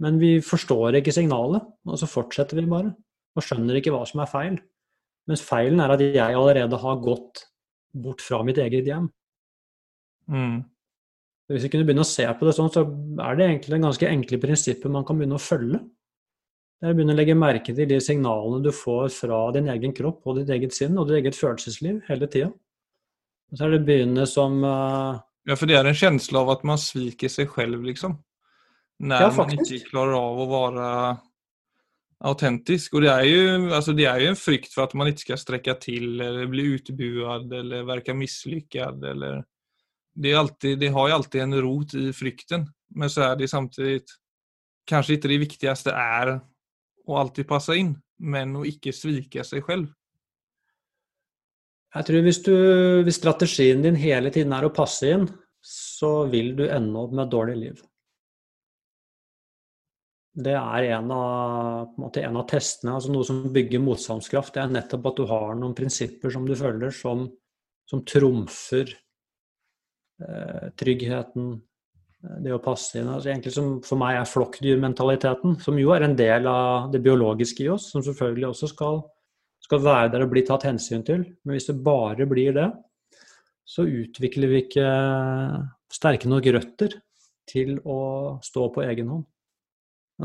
Men 0.00 0.16
vi 0.22 0.38
forstår 0.44 1.00
ikke 1.00 1.12
signalet, 1.12 1.64
og 1.84 2.00
så 2.00 2.08
fortsetter 2.08 2.60
vi 2.60 2.68
bare. 2.70 2.94
Og 3.36 3.44
skjønner 3.44 3.78
ikke 3.78 3.92
hva 3.92 4.04
som 4.08 4.22
er 4.22 4.30
feil. 4.30 4.58
Mens 5.28 5.42
feilen 5.44 5.82
er 5.84 5.92
at 5.92 6.02
jeg 6.02 6.16
allerede 6.38 6.78
har 6.80 7.02
gått 7.04 7.44
bort 7.92 8.22
fra 8.24 8.40
mitt 8.46 8.60
eget 8.62 8.88
hjem. 8.88 9.10
Mm. 10.32 10.62
Hvis 11.48 11.64
vi 11.64 11.70
kunne 11.72 11.86
begynne 11.88 12.04
å 12.04 12.08
se 12.08 12.26
på 12.28 12.44
det 12.44 12.52
sånn, 12.56 12.70
så 12.72 12.82
er 13.24 13.38
det 13.38 13.46
egentlig 13.46 13.78
en 13.78 13.86
ganske 13.88 14.08
enkle 14.08 14.40
prinsipper 14.42 14.92
man 14.92 15.06
kan 15.08 15.16
begynne 15.16 15.38
å 15.38 15.42
følge. 15.42 15.80
Det 16.78 16.86
er 16.86 16.94
å 16.94 16.98
begynne 16.98 17.14
å 17.16 17.18
legge 17.18 17.36
merke 17.38 17.74
til 17.74 17.88
de 17.90 17.98
signalene 18.04 18.60
du 18.62 18.70
får 18.74 19.08
fra 19.16 19.38
din 19.56 19.70
egen 19.72 19.94
kropp 19.96 20.28
og 20.28 20.38
ditt 20.38 20.52
eget 20.54 20.76
sinn 20.76 20.98
og 21.00 21.08
ditt 21.08 21.22
eget 21.22 21.38
følelsesliv 21.38 22.02
hele 22.06 22.28
tida. 22.30 22.52
Så 23.56 23.64
er 23.64 23.74
det 23.74 23.86
begynne 23.88 24.26
som 24.28 24.60
uh, 24.60 25.16
Ja, 25.48 25.56
for 25.56 25.70
det 25.70 25.78
er 25.78 25.88
en 25.88 25.96
kjensle 25.96 26.42
av 26.42 26.52
at 26.52 26.66
man 26.68 26.78
sviker 26.78 27.32
seg 27.32 27.48
selv, 27.54 27.80
liksom. 27.86 28.18
Når 28.98 29.24
ja, 29.24 29.32
man 29.38 29.54
ikke 29.54 29.80
klarer 29.88 30.18
av 30.18 30.42
å 30.42 30.46
være 30.52 30.86
autentisk. 32.28 32.96
Og 32.98 33.04
det 33.04 33.12
er, 33.12 33.26
jo, 33.30 33.42
altså 33.74 33.94
det 33.96 34.08
er 34.10 34.22
jo 34.22 34.32
en 34.32 34.38
frykt 34.38 34.74
for 34.74 34.86
at 34.86 34.94
man 34.98 35.10
ikke 35.10 35.24
skal 35.24 35.40
strekke 35.40 35.74
til 35.82 36.18
eller 36.18 36.50
bli 36.50 36.66
utbuet 36.76 37.54
eller 37.60 37.86
virke 37.88 38.16
mislykket. 38.16 39.04
Eller 39.12 39.44
det, 40.14 40.34
alltid, 40.34 40.78
det, 40.80 40.88
har 40.94 41.08
jo 41.08 41.14
alltid 41.18 41.42
en 41.42 41.60
rot 41.62 41.94
i 41.98 42.08
frykten, 42.16 42.66
men 42.96 43.10
så 43.12 43.30
er 43.30 43.38
det 43.38 43.50
samtidig 43.50 44.00
kanskje 44.88 45.18
ikke 45.18 45.30
det 45.30 45.42
viktigste 45.44 45.94
er 45.94 46.38
å 47.08 47.18
alltid 47.20 47.48
passe 47.48 47.76
inn, 47.78 47.92
men 48.18 48.56
å 48.58 48.64
ikke 48.68 48.94
svike 48.96 49.44
seg 49.46 49.64
selv. 49.66 49.92
Jeg 51.96 52.04
tror 52.04 52.24
hvis, 52.26 52.40
du, 52.44 52.56
hvis 53.06 53.16
strategien 53.16 53.84
din 53.84 53.96
hele 53.96 54.32
tiden 54.32 54.52
er 54.52 54.66
å 54.66 54.74
passe 54.74 55.08
inn, 55.08 55.28
så 55.64 56.26
vil 56.30 56.52
du 56.58 56.66
ende 56.68 57.00
opp 57.00 57.14
med 57.14 57.24
et 57.26 57.32
dårlig 57.32 57.56
liv. 57.62 57.78
Det 60.38 60.54
er 60.54 60.92
en 60.94 61.10
av, 61.10 61.88
en, 61.98 62.10
en 62.22 62.38
av 62.38 62.46
testene, 62.50 62.94
altså 62.94 63.10
noe 63.10 63.26
som 63.26 63.40
bygger 63.54 63.82
motstandskraft. 63.82 64.52
Det 64.54 64.62
er 64.62 64.74
nettopp 64.76 65.08
at 65.10 65.18
du 65.18 65.24
har 65.30 65.56
noen 65.58 65.74
prinsipper 65.74 66.30
som 66.30 66.44
du 66.46 66.54
følger, 66.58 66.92
som, 66.94 67.24
som 67.88 68.04
trumfer 68.06 68.92
tryggheten, 70.78 71.52
eh, 72.24 72.38
det 72.44 72.56
å 72.56 72.62
passe 72.62 72.98
inn. 72.98 73.10
Altså 73.12 73.30
egentlig 73.30 73.54
som 73.54 73.76
for 73.86 74.00
meg 74.00 74.18
er 74.18 74.32
flokkdyrmentaliteten, 74.32 75.60
som 75.62 75.78
jo 75.78 75.94
er 75.94 76.06
en 76.06 76.18
del 76.18 76.48
av 76.50 76.90
det 76.92 77.02
biologiske 77.04 77.66
i 77.66 77.70
oss, 77.76 77.92
som 77.92 78.04
selvfølgelig 78.04 78.50
også 78.50 78.72
skal 78.74 79.00
skal 79.68 79.82
være 79.84 80.12
der 80.14 80.24
og 80.24 80.30
bli 80.32 80.44
tatt 80.48 80.64
hensyn 80.64 81.02
til. 81.04 81.24
Men 81.44 81.56
hvis 81.56 81.68
det 81.68 81.82
bare 81.84 82.26
blir 82.28 82.54
det, 82.56 82.68
så 83.68 83.84
utvikler 83.84 84.48
vi 84.48 84.62
ikke 84.64 84.86
sterke 85.92 86.30
nok 86.30 86.48
røtter 86.56 86.94
til 87.48 87.76
å 87.84 87.98
stå 88.44 88.68
på 88.72 88.84
egen 88.86 89.12
hånd. 89.12 89.26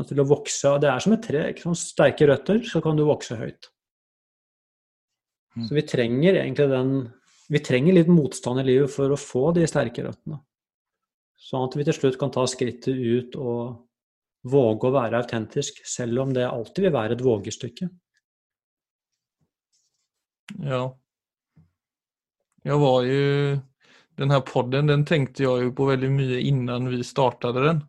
Til 0.08 0.22
å 0.22 0.26
vokse. 0.26 0.72
Det 0.82 0.88
er 0.90 1.02
som 1.02 1.14
et 1.14 1.22
tre. 1.22 1.42
Ikke 1.52 1.68
sant? 1.68 1.78
Sterke 1.78 2.26
røtter, 2.26 2.64
så 2.66 2.80
kan 2.82 2.96
du 2.98 3.04
vokse 3.06 3.36
høyt. 3.38 3.68
Mm. 5.54 5.68
Så 5.68 5.76
vi 5.76 5.84
trenger 5.86 6.40
egentlig 6.40 6.66
den 6.72 6.96
Vi 7.52 7.60
trenger 7.60 7.98
litt 7.98 8.08
motstand 8.08 8.62
i 8.62 8.66
livet 8.66 8.92
for 8.92 9.12
å 9.12 9.20
få 9.20 9.50
de 9.56 9.66
sterke 9.68 10.04
røttene. 10.06 10.38
Sånn 11.44 11.66
at 11.66 11.76
vi 11.76 11.84
til 11.84 11.96
slutt 11.96 12.16
kan 12.20 12.32
ta 12.32 12.46
skrittet 12.48 12.96
ut 12.96 13.36
og 13.36 13.84
våge 14.48 14.88
å 14.88 14.94
være 14.94 15.20
autentisk, 15.20 15.82
selv 15.88 16.22
om 16.24 16.32
det 16.36 16.46
alltid 16.48 16.86
vil 16.86 16.94
være 16.94 17.16
et 17.16 17.24
vågestykke. 17.24 17.88
Ja. 20.64 20.84
Jeg 22.64 22.80
var 22.80 23.04
jo 23.04 23.24
den 24.20 24.30
her 24.30 24.44
podden 24.46 24.88
den 24.88 25.04
tenkte 25.08 25.44
jeg 25.44 25.66
jo 25.66 25.72
på 25.76 25.88
veldig 25.88 26.10
mye 26.12 26.40
innan 26.48 26.88
vi 26.92 27.02
startet 27.04 27.56
den. 27.58 27.82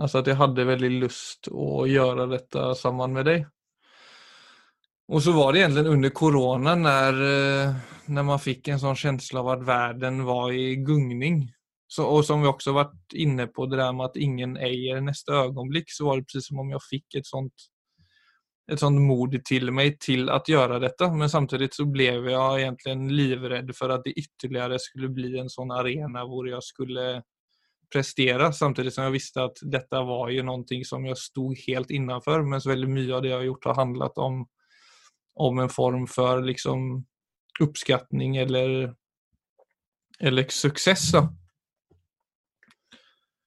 Altså 0.00 0.20
at 0.20 0.28
jeg 0.30 0.38
hadde 0.40 0.66
veldig 0.68 0.90
lyst 1.04 1.50
å 1.52 1.84
gjøre 1.88 2.28
dette 2.32 2.70
sammen 2.78 3.12
med 3.14 3.28
dig. 3.28 3.44
Och 5.08 5.22
så 5.22 5.32
var 5.32 5.52
det 5.52 5.58
egentligen 5.58 5.86
under 5.86 6.08
corona 6.08 6.74
när, 6.74 7.12
eh, 7.12 7.74
när 8.06 8.22
man 8.22 8.40
fick 8.40 8.68
en 8.68 8.80
sån 8.80 8.96
känsla 8.96 9.40
av 9.40 9.48
att 9.48 9.62
världen 9.62 10.24
var 10.24 10.52
i 10.52 10.76
gungning. 10.76 11.52
Så, 11.86 12.04
och 12.04 12.24
som 12.24 12.42
vi 12.42 12.48
också 12.48 12.72
varit 12.72 13.12
inne 13.12 13.46
på, 13.46 13.66
det 13.66 13.76
där 13.76 13.92
med 13.92 14.06
att 14.06 14.16
ingen 14.16 14.56
äger 14.56 15.00
nästa 15.00 15.32
ögonblick, 15.32 15.84
så 15.86 16.04
var 16.04 16.16
det 16.16 16.22
precis 16.22 16.46
som 16.46 16.58
om 16.58 16.70
jag 16.70 16.82
fick 16.90 17.14
ett 17.14 17.26
sånt 17.26 17.54
ett 18.72 18.80
sånt 18.80 19.00
mod 19.00 19.44
till 19.44 19.70
mig 19.70 19.98
till 19.98 20.30
att 20.30 20.48
göra 20.48 20.78
detta. 20.78 21.12
Men 21.12 21.30
samtidigt 21.30 21.74
så 21.74 21.84
blev 21.84 22.30
jag 22.30 22.60
egentligen 22.60 23.16
livrädd 23.16 23.76
för 23.76 23.88
att 23.88 24.04
det 24.04 24.10
ytterligare 24.10 24.78
skulle 24.78 25.08
bli 25.08 25.38
en 25.38 25.50
sån 25.50 25.70
arena 25.70 26.24
där 26.24 26.46
jag 26.50 26.64
skulle 26.64 27.22
prestera 27.92 28.52
samtidigt 28.52 28.94
som 28.94 29.04
jag 29.04 29.10
visste 29.10 29.44
att 29.44 29.56
detta 29.62 30.02
var 30.02 30.28
ju 30.28 30.42
någonting 30.42 30.84
som 30.84 31.06
jag 31.06 31.18
stod 31.18 31.58
helt 31.66 31.90
innanför 31.90 32.42
men 32.42 32.60
så 32.60 32.68
väldigt 32.68 32.90
mycket 32.90 33.14
av 33.14 33.22
det 33.22 33.28
jag 33.28 33.36
har 33.36 33.44
gjort 33.44 33.64
har 33.64 33.74
handlat 33.74 34.18
om, 34.18 34.46
om 35.34 35.58
en 35.58 35.72
form 35.72 36.06
for 36.10 36.42
liksom 36.44 37.04
uppskattning 37.62 38.36
eller, 38.36 38.94
eller 40.20 40.50
suksess. 40.50 41.10
Da. 41.14 41.26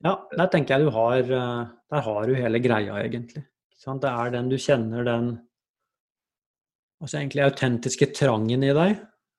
Ja, 0.06 0.16
der 0.38 0.50
tenker 0.54 0.78
jeg 0.78 0.88
du 0.88 0.94
har 0.94 1.20
eh, 1.20 1.68
Der 1.90 2.02
har 2.06 2.28
du 2.28 2.36
hele 2.36 2.60
greia, 2.60 3.00
egentlig. 3.04 3.44
Det 3.78 4.10
er 4.10 4.32
den 4.34 4.50
du 4.50 4.58
kjenner 4.60 5.06
den 5.08 5.30
altså 7.02 7.20
egentlig 7.20 7.46
autentiske 7.46 8.10
trangen 8.18 8.66
i 8.66 8.74
deg. 8.76 8.98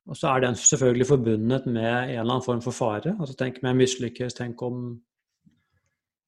Og 0.08 0.16
så 0.16 0.30
er 0.30 0.46
den 0.46 0.56
selvfølgelig 0.56 1.08
forbundet 1.10 1.66
med 1.66 1.84
en 1.84 2.14
eller 2.14 2.22
annen 2.22 2.44
form 2.46 2.62
for 2.64 2.72
fare. 2.72 3.12
Altså 3.18 3.36
Tenk 3.36 3.58
om 3.60 3.68
jeg 3.68 3.80
mislykkes, 3.82 4.38
tenk 4.38 4.62
om 4.64 4.78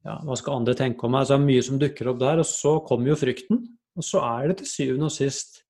ja, 0.05 0.19
Hva 0.25 0.37
skal 0.37 0.61
andre 0.61 0.75
tenke 0.77 1.05
om 1.05 1.15
meg? 1.15 1.25
Altså, 1.25 1.39
mye 1.41 1.65
som 1.65 1.81
dukker 1.81 2.09
opp 2.13 2.21
der. 2.21 2.43
Og 2.43 2.49
så 2.49 2.79
kommer 2.85 3.13
jo 3.13 3.19
frykten. 3.21 3.63
Og 3.97 4.05
så 4.05 4.21
er 4.25 4.51
det 4.51 4.61
til 4.61 4.71
syvende 4.71 5.09
og 5.09 5.15
sist 5.15 5.63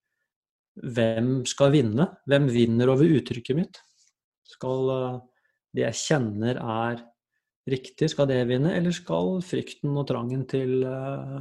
hvem 0.81 1.45
skal 1.49 1.73
vinne? 1.75 2.07
Hvem 2.29 2.49
vinner 2.53 2.93
over 2.93 3.09
uttrykket 3.19 3.57
mitt? 3.59 3.81
Skal 4.49 4.93
eh, 4.95 5.21
det 5.77 5.87
jeg 5.87 6.01
kjenner 6.01 6.61
er 6.61 7.03
riktig, 7.71 8.11
skal 8.13 8.29
det 8.31 8.41
vinne? 8.49 8.73
Eller 8.77 8.95
skal 8.97 9.39
frykten 9.45 9.97
og 10.01 10.09
trangen 10.09 10.47
til, 10.51 10.81
eh, 10.89 11.41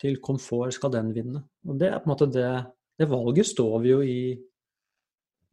til 0.00 0.18
komfort, 0.24 0.74
skal 0.76 0.94
den 0.94 1.12
vinne? 1.16 1.44
Og 1.68 1.78
det 1.80 1.92
er 1.92 2.00
på 2.00 2.08
en 2.08 2.14
måte 2.14 2.32
det 2.32 2.50
Det 2.98 3.06
valget 3.06 3.46
står 3.46 3.78
vi 3.78 3.90
jo 3.92 3.98
i 4.02 4.20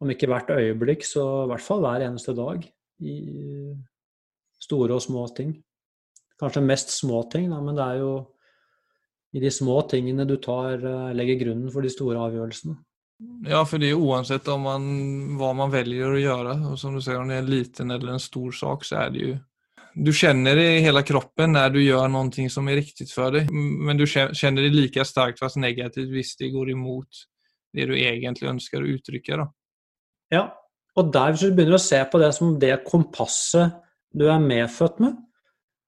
om 0.02 0.10
ikke 0.10 0.26
hvert 0.26 0.50
øyeblikk, 0.50 1.04
så 1.06 1.44
i 1.44 1.46
hvert 1.46 1.62
fall 1.62 1.78
hver 1.78 2.02
eneste 2.02 2.34
dag. 2.34 2.64
I 2.98 3.14
store 4.58 4.96
og 4.96 5.02
små 5.04 5.28
ting. 5.36 5.52
Kanskje 6.40 6.64
mest 6.66 6.90
små 6.90 7.22
ting, 7.30 7.46
da, 7.52 7.60
men 7.60 7.76
det 7.78 7.84
er 7.84 8.00
jo 8.00 8.10
i 9.34 9.40
de 9.42 9.50
små 9.50 9.80
tingene 9.90 10.26
du 10.28 10.36
tar, 10.42 10.78
eh, 10.78 11.14
legger 11.16 11.40
grunnen 11.40 11.72
for 11.72 11.82
de 11.82 11.90
store 11.92 12.20
avgjørelsene. 12.28 12.76
Ja, 13.48 13.62
for 13.64 13.80
det 13.80 13.90
er 13.94 14.00
uansett 14.00 14.48
om 14.52 14.66
man, 14.66 14.86
hva 15.40 15.54
man 15.56 15.72
velger 15.72 16.12
å 16.12 16.20
gjøre, 16.20 16.56
og 16.70 16.78
som 16.80 16.96
du 16.96 17.00
sier, 17.00 17.16
om 17.16 17.30
det 17.30 17.38
er 17.38 17.44
en 17.44 17.52
liten 17.52 17.92
eller 17.94 18.12
en 18.12 18.20
stor 18.22 18.52
sak, 18.52 18.84
så 18.84 19.06
er 19.06 19.14
det 19.14 19.22
jo 19.24 19.36
Du 19.96 20.10
kjenner 20.12 20.52
det 20.52 20.64
i 20.74 20.80
hele 20.84 21.00
kroppen 21.08 21.54
når 21.54 21.70
du 21.72 21.78
gjør 21.80 22.10
noe 22.12 22.48
som 22.52 22.66
er 22.68 22.76
riktig 22.76 23.06
for 23.08 23.32
deg, 23.32 23.48
men 23.48 23.96
du 23.96 24.04
kjenner 24.04 24.66
det 24.66 24.74
like 24.74 25.04
sterkt, 25.08 25.38
fast 25.40 25.56
negativt, 25.56 26.10
hvis 26.12 26.34
det 26.36 26.50
går 26.52 26.74
imot 26.74 27.22
det 27.72 27.86
du 27.88 27.94
egentlig 27.96 28.50
ønsker 28.50 28.84
å 28.84 28.90
uttrykke. 28.92 29.38
Da. 29.40 29.46
Ja, 30.36 30.42
og 31.00 31.12
der 31.14 31.32
hvis 31.32 31.46
du 31.46 31.56
begynner 31.56 31.78
å 31.78 31.86
se 31.86 32.02
på 32.12 32.20
det 32.20 32.28
som 32.36 32.58
det 32.60 32.74
kompasset 32.84 33.72
du 34.12 34.26
er 34.28 34.36
medfødt 34.36 35.00
med, 35.00 35.16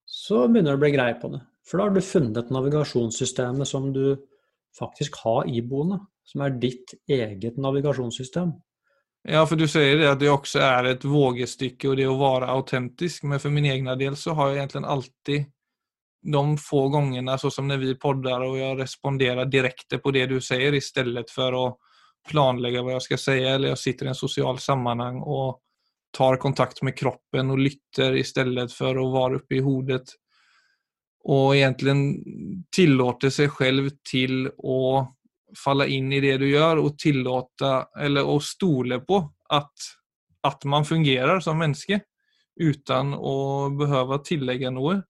så 0.08 0.46
begynner 0.48 0.72
du 0.72 0.80
å 0.80 0.84
bli 0.86 0.94
grei 0.96 1.10
på 1.20 1.28
det. 1.34 1.42
For 1.68 1.78
da 1.78 1.88
har 1.88 1.96
du 1.96 2.00
funnet 2.04 2.52
navigasjonssystemet 2.54 3.68
som 3.68 3.90
du 3.92 4.16
faktisk 4.78 5.18
har 5.24 5.48
iboende, 5.50 6.00
som 6.24 6.44
er 6.44 6.56
ditt 6.60 6.94
eget 7.08 7.58
navigasjonssystem. 7.60 8.54
Ja, 9.28 9.42
for 9.46 9.60
du 9.60 9.66
sier 9.68 9.98
det 9.98 10.08
at 10.08 10.20
det 10.22 10.30
også 10.32 10.62
er 10.64 10.92
et 10.92 11.04
vågestykke 11.04 11.90
og 11.90 11.98
det 11.98 12.06
å 12.08 12.16
være 12.20 12.48
autentisk, 12.54 13.26
men 13.28 13.42
for 13.42 13.52
min 13.52 13.66
egen 13.68 13.90
del 14.00 14.16
så 14.16 14.32
har 14.38 14.52
jeg 14.52 14.62
egentlig 14.62 14.84
alltid 14.94 15.48
de 16.28 16.44
få 16.60 16.88
gangene, 16.92 17.36
sånn 17.38 17.54
som 17.54 17.68
når 17.68 17.82
vi 17.82 17.94
podder 18.00 18.44
og 18.46 18.56
jeg 18.58 18.78
responderer 18.78 19.50
direkte 19.50 20.00
på 20.02 20.12
det 20.14 20.26
du 20.32 20.38
sier, 20.42 20.74
i 20.74 20.82
stedet 20.82 21.28
for 21.32 21.54
å 21.54 21.66
planlegge 22.28 22.82
hva 22.84 22.96
jeg 22.96 23.06
skal 23.06 23.20
si, 23.22 23.36
eller 23.42 23.72
jeg 23.72 23.82
sitter 23.82 24.08
i 24.08 24.12
en 24.12 24.18
sosial 24.18 24.58
sammenheng 24.62 25.20
og 25.22 25.60
tar 26.14 26.40
kontakt 26.40 26.82
med 26.82 26.96
kroppen 26.98 27.52
og 27.52 27.60
lytter 27.60 28.16
i 28.16 28.24
stedet 28.26 28.70
for 28.74 28.98
å 28.98 29.10
være 29.12 29.42
oppe 29.42 29.58
i 29.58 29.64
hodet. 29.64 30.06
Og 31.28 31.56
egentlig 31.56 31.94
tillater 32.74 33.32
seg 33.34 33.50
selv 33.56 33.90
til 34.06 34.46
å 34.58 35.02
falle 35.56 35.88
inn 35.90 36.12
i 36.12 36.20
det 36.22 36.36
du 36.42 36.46
gjør, 36.48 36.82
og 36.84 36.96
tillate, 37.00 37.72
eller 37.98 38.28
å 38.28 38.38
stole 38.44 39.00
på 39.04 39.20
at, 39.54 39.88
at 40.46 40.64
man 40.68 40.86
fungerer 40.88 41.40
som 41.44 41.58
menneske 41.60 42.02
uten 42.58 43.14
å 43.14 43.68
behøve 43.78 44.20
tillegge 44.26 44.70
noe. 44.74 45.00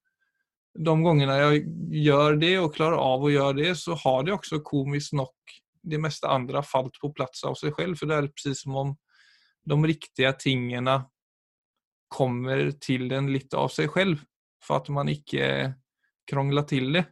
De 0.79 0.95
gangene 1.03 1.39
jeg 1.41 1.65
gjør 2.05 2.39
det 2.39 2.55
og 2.61 2.75
klarer 2.77 3.01
av 3.03 3.25
å 3.25 3.33
gjøre 3.33 3.59
det, 3.63 3.73
så 3.81 3.97
har 3.99 4.25
det 4.25 4.37
også 4.37 4.63
komisk 4.65 5.17
nok 5.19 5.57
det 5.89 6.01
meste 6.03 6.29
andre 6.29 6.63
falt 6.67 6.99
på 7.01 7.11
plass 7.17 7.43
av 7.49 7.57
seg 7.59 7.75
selv. 7.79 7.99
For 7.99 8.11
det 8.11 8.19
er 8.19 8.31
precis 8.33 8.63
som 8.65 8.77
om 8.77 8.95
de 9.69 9.79
riktige 9.89 10.33
tingene 10.39 11.01
kommer 12.13 12.71
til 12.81 13.09
den 13.11 13.31
litt 13.33 13.55
av 13.57 13.73
seg 13.73 13.91
selv. 13.95 14.23
For 14.65 14.81
at 14.81 14.91
man 14.93 15.11
ikke 15.13 15.75
krongler 16.29 16.67
til 16.69 16.93
det. 16.97 17.05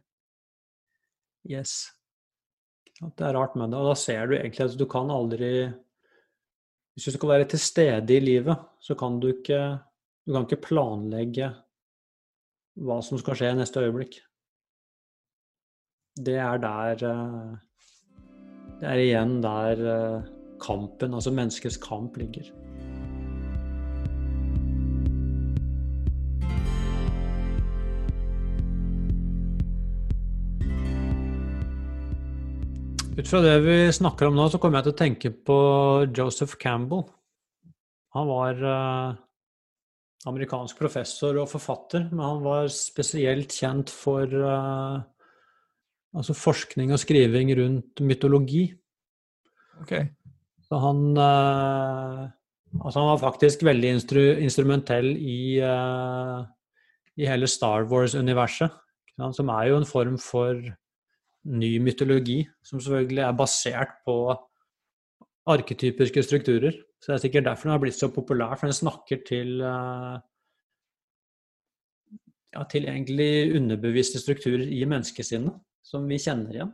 Yes. 1.47 1.89
Det 2.97 3.25
er 3.25 3.35
rart 3.37 3.55
med 3.57 3.71
det. 3.71 3.79
Og 3.79 3.91
da 3.91 3.97
ser 3.99 4.27
du 4.27 4.37
egentlig 4.37 4.65
at 4.65 4.77
du 4.79 4.87
kan 4.89 5.11
aldri 5.13 5.51
Hvis 6.97 7.05
du 7.05 7.13
skal 7.13 7.29
være 7.29 7.45
til 7.45 7.61
stede 7.61 8.15
i 8.15 8.19
livet, 8.19 8.57
så 8.81 8.95
kan 8.97 9.19
du 9.21 9.29
ikke 9.29 9.79
Du 10.25 10.33
kan 10.33 10.47
ikke 10.47 10.65
planlegge 10.65 11.53
hva 12.77 12.97
som 13.01 13.17
skal 13.17 13.37
skje 13.37 13.53
i 13.53 13.57
neste 13.57 13.81
øyeblikk. 13.81 14.19
Det 16.17 16.35
er 16.37 16.59
der 16.61 17.05
eh, 17.07 17.55
det 18.77 18.85
er 18.85 18.99
igjen 19.01 19.39
der 19.41 19.79
eh, 19.93 20.27
kampen, 20.61 21.15
altså 21.17 21.33
menneskets 21.33 21.79
kamp, 21.81 22.17
ligger. 22.21 22.51
Ut 33.17 33.25
fra 33.25 33.39
det 33.41 33.55
vi 33.65 33.75
snakker 33.89 34.27
om 34.27 34.35
nå, 34.37 34.43
så 34.45 34.59
kommer 34.61 34.77
jeg 34.77 34.85
til 34.85 34.93
å 34.93 34.97
tenke 34.99 35.29
på 35.49 35.55
Joseph 36.13 36.53
Campbell. 36.61 37.07
Han 38.13 38.29
var 38.29 38.61
uh, 38.61 39.17
amerikansk 40.29 40.77
professor 40.77 41.39
og 41.41 41.49
forfatter, 41.49 42.05
men 42.11 42.21
han 42.21 42.43
var 42.45 42.69
spesielt 42.69 43.57
kjent 43.57 43.89
for 43.89 44.29
uh, 44.29 45.01
altså 46.13 46.37
forskning 46.37 46.93
og 46.93 47.01
skriving 47.01 47.55
rundt 47.57 48.05
mytologi. 48.05 48.67
Okay. 49.81 50.11
Så 50.69 50.81
han 50.85 51.05
uh, 51.17 52.25
Altså 52.83 52.99
han 52.99 53.13
var 53.15 53.21
faktisk 53.21 53.61
veldig 53.63 53.95
instru 53.95 54.23
instrumentell 54.43 55.13
i, 55.17 55.57
uh, 55.63 56.43
i 57.17 57.25
hele 57.25 57.47
Star 57.49 57.87
Wars-universet. 57.89 58.75
Som 59.33 59.49
er 59.49 59.71
jo 59.71 59.79
en 59.79 59.87
form 59.87 60.19
for 60.21 60.59
ny 61.47 61.77
mytologi, 61.83 62.41
som 62.65 62.81
selvfølgelig 62.83 63.23
er 63.23 63.37
basert 63.39 63.99
på 64.05 64.17
arketypiske 65.47 66.23
strukturer. 66.23 66.75
Så 66.99 67.11
det 67.11 67.15
er 67.15 67.23
sikkert 67.27 67.47
derfor 67.47 67.69
den 67.69 67.75
har 67.75 67.83
blitt 67.83 67.99
så 67.99 68.09
populær, 68.11 68.55
for 68.57 68.67
den 68.67 68.75
snakker 68.75 69.21
til 69.27 69.61
uh, 69.61 70.17
ja, 72.55 72.65
til 72.71 72.87
egentlig 72.89 73.55
underbevisste 73.55 74.19
strukturer 74.21 74.65
i 74.67 74.83
menneskesinnet 74.89 75.55
som 75.85 76.07
vi 76.09 76.19
kjenner 76.19 76.55
igjen. 76.55 76.73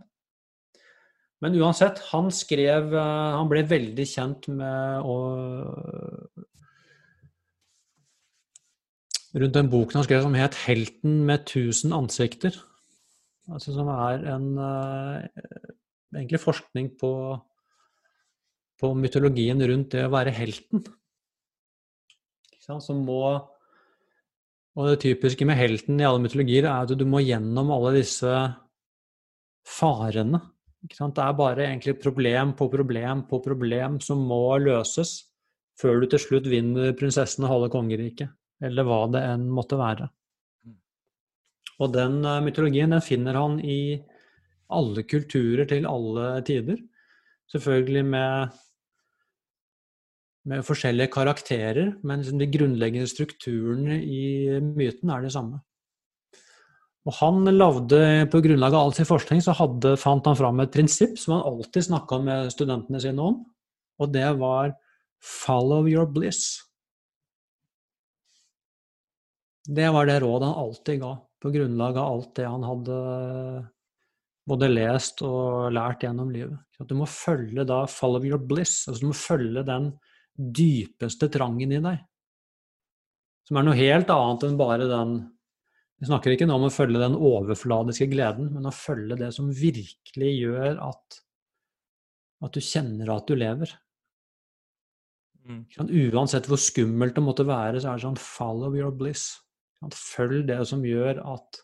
Men 1.43 1.57
uansett, 1.59 1.99
han 2.13 2.29
skrev 2.31 2.93
eh, 2.95 3.33
Han 3.35 3.49
ble 3.51 3.65
veldig 3.67 4.05
kjent 4.07 4.47
med 4.47 5.03
å 5.03 5.17
Rundt 9.33 9.55
den 9.57 9.69
boken 9.71 9.97
han 9.97 10.05
skrev 10.05 10.21
som 10.21 10.35
het 10.37 10.55
'Helten 10.61 11.23
med 11.25 11.47
tusen 11.49 11.91
ansikter'. 11.91 12.53
Altså 13.51 13.73
som 13.75 13.89
er 13.91 14.23
en 14.31 14.45
uh, 14.55 15.19
egentlig 16.15 16.39
forskning 16.39 16.93
på, 16.99 17.11
på 18.79 18.91
mytologien 18.95 19.59
rundt 19.67 19.91
det 19.95 20.05
å 20.07 20.13
være 20.13 20.35
helten. 20.35 20.85
Som 22.63 23.03
må 23.03 23.19
Og 24.73 24.87
det 24.87 25.01
typiske 25.03 25.45
med 25.45 25.59
helten 25.59 25.99
i 25.99 26.05
alle 26.07 26.21
mytologier 26.23 26.65
er 26.65 26.87
at 26.87 26.95
du 26.97 27.03
må 27.05 27.19
gjennom 27.21 27.69
alle 27.75 27.97
disse 27.99 28.31
farene. 29.67 30.39
Det 30.83 30.99
er 30.99 31.35
bare 31.37 31.67
egentlig 31.67 31.99
problem 32.01 32.55
på 32.57 32.71
problem 32.71 33.21
på 33.27 33.39
problem 33.43 33.99
som 34.03 34.23
må 34.27 34.57
løses 34.59 35.19
før 35.79 36.01
du 36.01 36.09
til 36.09 36.21
slutt 36.21 36.49
vinner 36.49 36.95
prinsessen 36.97 37.45
og 37.45 37.53
halve 37.53 37.69
kongeriket, 37.73 38.33
eller 38.63 38.85
hva 38.87 39.05
det 39.13 39.23
enn 39.25 39.47
måtte 39.51 39.79
være. 39.79 40.09
Og 41.81 41.93
den 41.95 42.19
eh, 42.25 42.41
mytologien 42.45 42.93
den 42.93 43.05
finner 43.05 43.39
han 43.39 43.59
i 43.59 44.01
alle 44.73 45.03
kulturer 45.05 45.67
til 45.69 45.87
alle 45.89 46.35
tider. 46.47 46.77
Selvfølgelig 47.51 48.05
med 48.09 48.59
med 50.49 50.63
forskjellige 50.67 51.11
karakterer, 51.13 51.93
men 52.03 52.19
liksom 52.19 52.39
de 52.41 52.49
grunnleggende 52.51 53.07
strukturene 53.07 53.99
i 54.03 54.59
myten 54.59 55.11
er 55.13 55.23
de 55.23 55.31
samme. 55.31 55.61
Og 57.03 57.15
han 57.19 57.43
lagde, 57.51 58.27
På 58.31 58.39
grunnlag 58.43 58.73
av 58.73 58.85
all 58.85 58.93
sin 58.95 59.07
forskning 59.07 59.41
så 59.43 59.55
hadde, 59.55 59.95
fant 59.99 60.25
han 60.25 60.39
fram 60.39 60.59
et 60.63 60.71
prinsipp 60.71 61.17
som 61.19 61.35
han 61.35 61.47
alltid 61.47 61.87
snakka 61.89 62.19
med 62.23 62.51
studentene 62.51 62.99
sine 62.99 63.19
om, 63.19 63.41
og 63.99 64.11
det 64.11 64.37
var 64.39 64.75
'follow 65.21 65.87
your 65.87 66.05
bliss'. 66.05 66.63
Det 69.63 69.93
var 69.93 70.05
det 70.05 70.21
rådet 70.21 70.47
han 70.47 70.63
alltid 70.63 70.99
ga, 70.99 71.17
på 71.43 71.51
grunnlag 71.51 71.97
av 71.99 72.07
alt 72.07 72.35
det 72.39 72.47
han 72.47 72.63
hadde 72.63 72.97
både 74.47 74.69
lest 74.71 75.21
og 75.25 75.71
lært 75.75 76.05
gjennom 76.05 76.31
livet. 76.31 76.59
Du 76.87 76.95
må 76.99 77.07
følge 77.07 77.65
da 77.67 77.83
'follow 77.87 78.25
your 78.27 78.39
bliss', 78.39 78.87
altså 78.87 79.03
du 79.03 79.11
må 79.11 79.15
følge 79.15 79.63
den 79.67 79.91
dypeste 80.35 81.29
trangen 81.31 81.71
i 81.71 81.83
deg. 81.83 82.01
Som 83.47 83.59
er 83.59 83.67
noe 83.67 83.77
helt 83.77 84.09
annet 84.09 84.43
enn 84.47 84.59
bare 84.59 84.89
den 84.89 85.15
Vi 86.01 86.07
snakker 86.09 86.33
ikke 86.33 86.47
nå 86.49 86.57
om 86.57 86.65
å 86.67 86.73
følge 86.73 86.99
den 86.99 87.13
overfladiske 87.15 88.09
gleden, 88.11 88.49
men 88.51 88.65
å 88.67 88.73
følge 88.75 89.15
det 89.15 89.29
som 89.31 89.47
virkelig 89.47 90.31
gjør 90.35 90.81
at, 90.83 91.19
at 92.43 92.51
du 92.51 92.59
kjenner 92.59 93.13
at 93.13 93.29
du 93.29 93.37
lever. 93.37 93.71
Mm. 95.47 95.61
Uansett 96.11 96.49
hvor 96.49 96.59
skummelt 96.59 97.15
det 97.15 97.23
måtte 97.23 97.47
være, 97.47 97.79
så 97.79 97.93
er 97.93 98.01
det 98.01 98.03
sånn 98.03 98.19
'follow 98.19 98.75
your 98.75 98.91
bliss'. 98.91 99.42
Følg 99.91 100.45
det 100.47 100.59
som 100.69 100.85
gjør 100.85 101.19
at, 101.33 101.59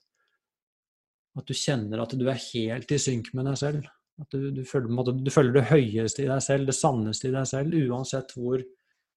at 1.40 1.48
du 1.48 1.56
kjenner 1.56 2.04
at 2.04 2.16
du 2.18 2.26
er 2.28 2.42
helt 2.50 2.92
i 2.92 3.00
synk 3.02 3.32
med 3.38 3.48
deg 3.48 3.60
selv. 3.62 3.88
At 4.20 4.36
du, 4.36 4.50
du, 4.52 4.64
føler, 4.68 5.14
du, 5.16 5.32
føler, 5.32 5.54
det 5.56 5.70
høyeste 5.70 6.26
i 6.26 6.30
deg 6.30 6.42
selv, 6.44 6.68
det 6.68 6.76
sanneste 6.76 7.30
i 7.30 7.36
deg 7.36 7.48
selv, 7.48 7.76
uansett 7.88 8.34
hvor 8.36 8.64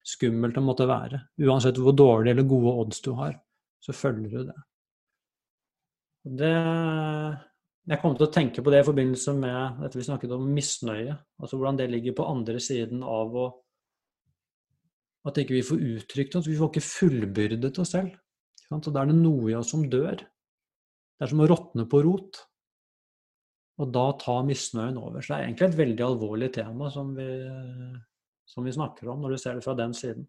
skummelt 0.07 0.55
det 0.59 0.62
måtte 0.62 0.87
være. 0.91 1.23
Uansett 1.43 1.81
hvor 1.83 1.97
dårlige 1.99 2.37
eller 2.37 2.47
gode 2.51 2.75
odds 2.85 3.03
du 3.03 3.11
har, 3.19 3.35
så 3.83 3.95
følger 3.97 4.31
du 4.31 4.53
det. 4.53 4.61
det 6.38 6.53
jeg 7.91 7.99
kommer 7.99 8.19
til 8.19 8.29
å 8.29 8.35
tenke 8.35 8.62
på 8.62 8.71
det 8.71 8.85
i 8.85 8.87
forbindelse 8.87 9.35
med 9.35 9.83
dette 9.83 9.99
vi 9.99 10.07
snakket 10.07 10.35
om 10.37 10.45
misnøye. 10.55 11.17
Altså 11.43 11.59
hvordan 11.59 11.81
det 11.81 11.88
ligger 11.91 12.15
på 12.15 12.29
andre 12.31 12.62
siden 12.62 13.03
av 13.03 13.35
å 13.35 13.51
At 15.23 15.38
ikke 15.38 15.55
vi 15.55 15.62
får 15.62 15.83
uttrykt 15.87 16.35
oss. 16.35 16.49
Vi 16.51 16.57
får 16.59 16.71
ikke 16.73 16.83
fullbyrdet 16.83 17.77
oss 17.79 17.93
selv. 17.95 18.15
Så 18.81 18.93
da 18.95 19.03
er 19.03 19.11
det 19.13 19.19
noe 19.19 19.51
i 19.51 19.59
oss 19.59 19.73
som 19.75 19.85
dør. 19.91 20.23
Det 20.23 21.27
er 21.27 21.31
som 21.31 21.43
å 21.45 21.49
råtne 21.51 21.85
på 21.91 22.01
rot. 22.07 22.41
Og 23.83 23.91
da 23.93 24.05
tar 24.21 24.47
misnøyen 24.47 25.01
over. 25.01 25.21
Så 25.21 25.33
det 25.33 25.39
er 25.39 25.49
egentlig 25.49 25.69
et 25.69 25.81
veldig 25.81 26.07
alvorlig 26.07 26.53
tema 26.55 26.91
som 26.93 27.13
vi, 27.17 27.29
som 28.49 28.65
vi 28.65 28.75
snakker 28.75 29.11
om, 29.11 29.25
når 29.25 29.35
du 29.35 29.43
ser 29.43 29.59
det 29.59 29.65
fra 29.67 29.75
den 29.79 29.97
siden. 29.97 30.27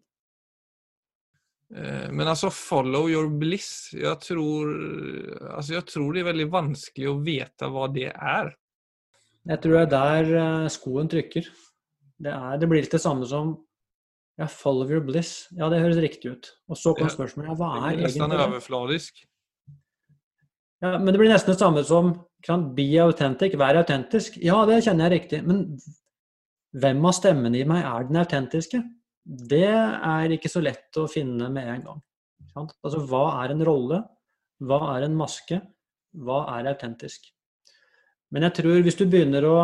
Eh, 1.74 2.08
men 2.12 2.28
altså, 2.28 2.50
follow 2.54 3.08
your 3.10 3.28
bliss. 3.28 3.92
Jeg 3.96 4.16
tror, 4.22 4.72
altså, 5.56 5.76
jeg 5.78 5.86
tror 5.90 6.12
det 6.12 6.22
er 6.22 6.30
veldig 6.32 6.48
vanskelig 6.52 7.10
å 7.10 7.20
vite 7.24 7.70
hva 7.72 7.88
det 7.92 8.10
er. 8.12 8.52
Jeg 9.44 9.60
tror 9.60 9.76
det 9.76 9.84
er 9.84 9.94
der 9.94 10.34
eh, 10.40 10.72
skoen 10.72 11.10
trykker. 11.12 11.48
Det, 12.24 12.32
er, 12.32 12.58
det 12.60 12.68
blir 12.70 12.84
litt 12.84 12.94
det 12.94 13.02
samme 13.02 13.26
som 13.28 13.56
ja, 14.40 14.48
follow 14.50 14.90
your 14.90 15.04
bliss. 15.04 15.46
Ja, 15.54 15.68
det 15.70 15.82
høres 15.82 16.00
riktig 16.02 16.32
ut. 16.34 16.50
Og 16.70 16.78
så 16.78 16.94
kom 16.98 17.10
spørsmålet 17.12 17.52
ja, 17.52 17.56
hva 17.58 17.70
er 17.76 17.84
egentlig 17.92 18.10
det? 18.16 18.22
Nesten 18.24 18.46
overfladisk. 18.48 19.20
Ja, 20.82 20.96
men 20.98 21.14
det 21.14 21.20
blir 21.20 21.30
nesten 21.30 21.54
det 21.54 21.60
samme 21.60 21.84
som 21.86 22.10
kan 22.44 22.66
be 22.76 22.88
authentic, 23.00 23.54
vær 23.56 23.78
autentisk. 23.80 24.36
Ja, 24.42 24.58
det 24.68 24.82
kjenner 24.84 25.06
jeg 25.06 25.22
riktig. 25.22 25.40
Men 25.46 25.62
hvem 26.74 27.06
av 27.06 27.14
stemmene 27.16 27.60
i 27.60 27.68
meg 27.68 27.86
er 27.86 28.08
den 28.08 28.18
autentiske? 28.20 28.82
Det 29.24 29.70
er 29.70 30.34
ikke 30.34 30.50
så 30.52 30.60
lett 30.64 30.98
å 31.00 31.06
finne 31.08 31.48
med 31.52 31.70
en 31.76 31.86
gang. 31.86 32.02
Altså, 32.58 33.00
hva 33.08 33.24
er 33.44 33.54
en 33.54 33.64
rolle? 33.64 34.02
Hva 34.64 34.80
er 34.96 35.06
en 35.06 35.16
maske? 35.16 35.62
Hva 36.26 36.42
er 36.58 36.68
autentisk? 36.74 37.30
Men 38.34 38.48
jeg 38.48 38.58
tror 38.58 38.82
hvis 38.84 38.98
du 38.98 39.06
begynner 39.06 39.46
å 39.46 39.56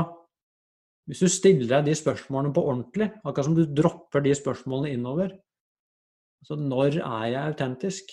hvis 1.09 1.23
du 1.25 1.31
stiller 1.33 1.69
deg 1.69 1.89
de 1.89 1.95
spørsmålene 1.99 2.55
på 2.55 2.65
ordentlig, 2.71 3.09
akkurat 3.25 3.49
som 3.49 3.57
du 3.57 3.65
dropper 3.67 4.25
de 4.25 4.35
spørsmålene 4.37 4.97
innover 4.97 5.33
altså 6.41 6.57
Når 6.57 6.95
er 7.05 7.27
jeg 7.29 7.41
autentisk? 7.41 8.13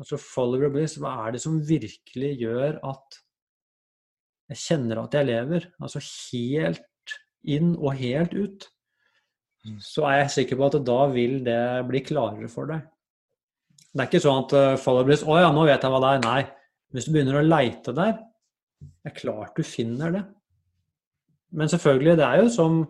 Altså 0.00 0.16
follower 0.22 0.70
bliss, 0.72 0.94
hva 1.02 1.16
er 1.26 1.34
det 1.34 1.40
som 1.42 1.58
virkelig 1.66 2.30
gjør 2.40 2.78
at 2.88 3.18
jeg 4.50 4.60
kjenner 4.62 5.02
at 5.02 5.16
jeg 5.18 5.28
lever? 5.28 5.66
Altså 5.82 6.00
helt 6.02 7.16
inn 7.42 7.74
og 7.74 7.98
helt 7.98 8.36
ut. 8.36 8.68
Mm. 9.66 9.76
Så 9.82 10.06
er 10.08 10.22
jeg 10.22 10.32
sikker 10.36 10.60
på 10.60 10.70
at 10.70 10.78
da 10.86 11.00
vil 11.12 11.40
det 11.44 11.60
bli 11.90 12.00
klarere 12.06 12.48
for 12.52 12.70
deg. 12.70 12.86
Det 13.90 14.04
er 14.04 14.08
ikke 14.08 14.22
sånn 14.22 14.44
at 14.46 14.54
uh, 14.54 14.80
follower 14.80 15.08
bliss 15.08 15.26
Å 15.26 15.40
ja, 15.40 15.50
nå 15.52 15.66
vet 15.66 15.82
jeg 15.82 15.92
hva 15.92 16.00
det 16.04 16.14
er. 16.14 16.24
Nei. 16.24 16.40
Hvis 16.94 17.06
du 17.06 17.14
begynner 17.14 17.40
å 17.40 17.46
leite 17.46 17.94
der, 17.94 18.16
det 18.80 19.10
er 19.10 19.18
klart 19.18 19.58
du 19.58 19.66
finner 19.66 20.14
det. 20.14 20.22
Men 21.50 21.68
selvfølgelig, 21.68 22.16
det 22.16 22.26
er 22.26 22.42
jo 22.42 22.48
som 22.48 22.80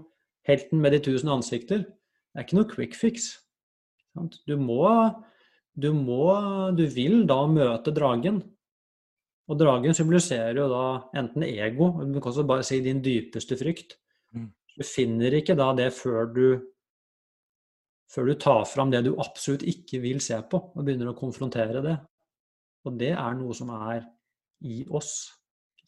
helten 0.48 0.80
med 0.80 0.92
de 0.92 1.00
tusen 1.04 1.32
ansikter. 1.32 1.84
Det 1.84 2.38
er 2.38 2.46
ikke 2.46 2.58
noe 2.58 2.70
quick 2.70 2.96
fix. 2.98 3.32
Du 4.46 4.56
må, 4.60 4.86
du 5.74 5.92
må 5.94 6.34
Du 6.76 6.84
vil 6.94 7.24
da 7.28 7.44
møte 7.46 7.94
dragen. 7.94 8.42
Og 9.50 9.58
dragen 9.58 9.94
symboliserer 9.96 10.60
jo 10.60 10.68
da 10.70 10.84
enten 11.18 11.42
ego, 11.42 11.90
men 11.98 12.12
du 12.12 12.20
kan 12.20 12.30
også 12.30 12.46
bare 12.46 12.66
si 12.66 12.78
din 12.84 13.02
dypeste 13.02 13.56
frykt. 13.58 13.96
Mm. 14.32 14.52
Du 14.76 14.84
finner 14.86 15.34
ikke 15.34 15.56
da 15.58 15.72
det 15.74 15.90
før 15.92 16.30
du 16.34 16.44
før 18.10 18.26
du 18.26 18.34
tar 18.34 18.64
fram 18.66 18.90
det 18.90 19.04
du 19.06 19.12
absolutt 19.22 19.62
ikke 19.62 20.00
vil 20.02 20.20
se 20.22 20.38
på, 20.50 20.58
og 20.58 20.84
begynner 20.84 21.12
å 21.12 21.18
konfrontere 21.18 21.82
det. 21.82 21.96
Og 22.86 22.96
det 22.98 23.12
er 23.14 23.36
noe 23.38 23.54
som 23.54 23.70
er 23.74 24.02
i 24.66 24.82
oss. 24.90 25.30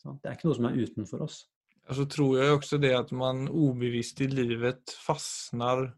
Det 0.03 0.31
er 0.31 0.37
ikke 0.37 0.47
noe 0.47 0.59
som 0.59 0.69
er 0.69 0.79
utenfor 0.79 1.25
oss 1.27 1.41
så 1.91 2.07
tror 2.07 2.39
jeg 2.39 2.55
også 2.55 2.79
det 2.83 2.93
at 2.95 3.11
man 3.17 3.49
obevisst 3.49 4.21
i 4.23 4.29
livet 4.31 4.95
fastnar 5.03 5.89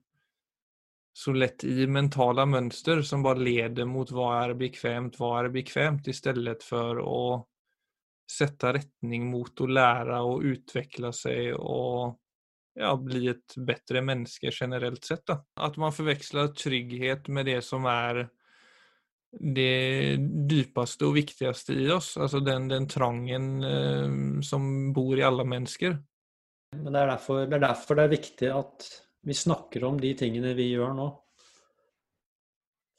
så 1.15 1.33
lett 1.37 1.63
i 1.65 1.87
mentala 1.87 2.47
mønster 2.49 3.03
som 3.07 3.23
bare 3.23 3.45
leder 3.45 3.87
mot 3.87 4.11
hva 4.11 4.31
er 4.41 4.55
bekvemt, 4.59 5.21
hva 5.21 5.45
er 5.45 5.51
bekvemt, 5.55 6.09
i 6.11 6.17
stedet 6.17 6.65
for 6.67 6.99
å 6.99 7.21
sette 8.31 8.73
retning 8.75 9.29
mot 9.31 9.61
å 9.61 9.69
lære 9.69 10.19
og 10.27 10.47
utvikle 10.51 11.13
seg 11.15 11.53
og 11.55 12.17
ja, 12.75 12.91
bli 12.99 13.29
et 13.31 13.55
bedre 13.55 14.03
menneske 14.03 14.51
generelt 14.51 15.05
sett. 15.07 15.23
Da. 15.29 15.39
At 15.63 15.77
man 15.79 15.95
forveksler 15.95 16.51
trygghet 16.59 17.31
med 17.31 17.47
det 17.47 17.61
som 17.63 17.87
er 17.87 18.25
det 19.41 20.17
dypeste 20.51 21.07
og 21.09 21.17
viktigste 21.19 21.77
i 21.77 21.89
oss. 21.93 22.15
Altså 22.21 22.41
den, 22.45 22.69
den 22.71 22.89
trangen 22.91 23.49
eh, 23.67 24.17
som 24.47 24.93
bor 24.97 25.15
i 25.19 25.27
alle 25.27 25.47
mennesker. 25.49 25.97
Men 26.75 26.91
det 26.91 27.03
er, 27.03 27.13
derfor, 27.13 27.45
det 27.47 27.59
er, 27.59 27.67
derfor, 27.69 27.99
det 27.99 28.07
er 28.07 28.17
viktig 28.17 28.51
at 28.51 28.89
vi 29.25 29.37
snakker 29.37 29.87
om 29.89 30.01
de 30.01 30.11
tingene 30.19 30.55
vi 30.59 30.73
gjør 30.73 30.97
nå. 30.97 31.07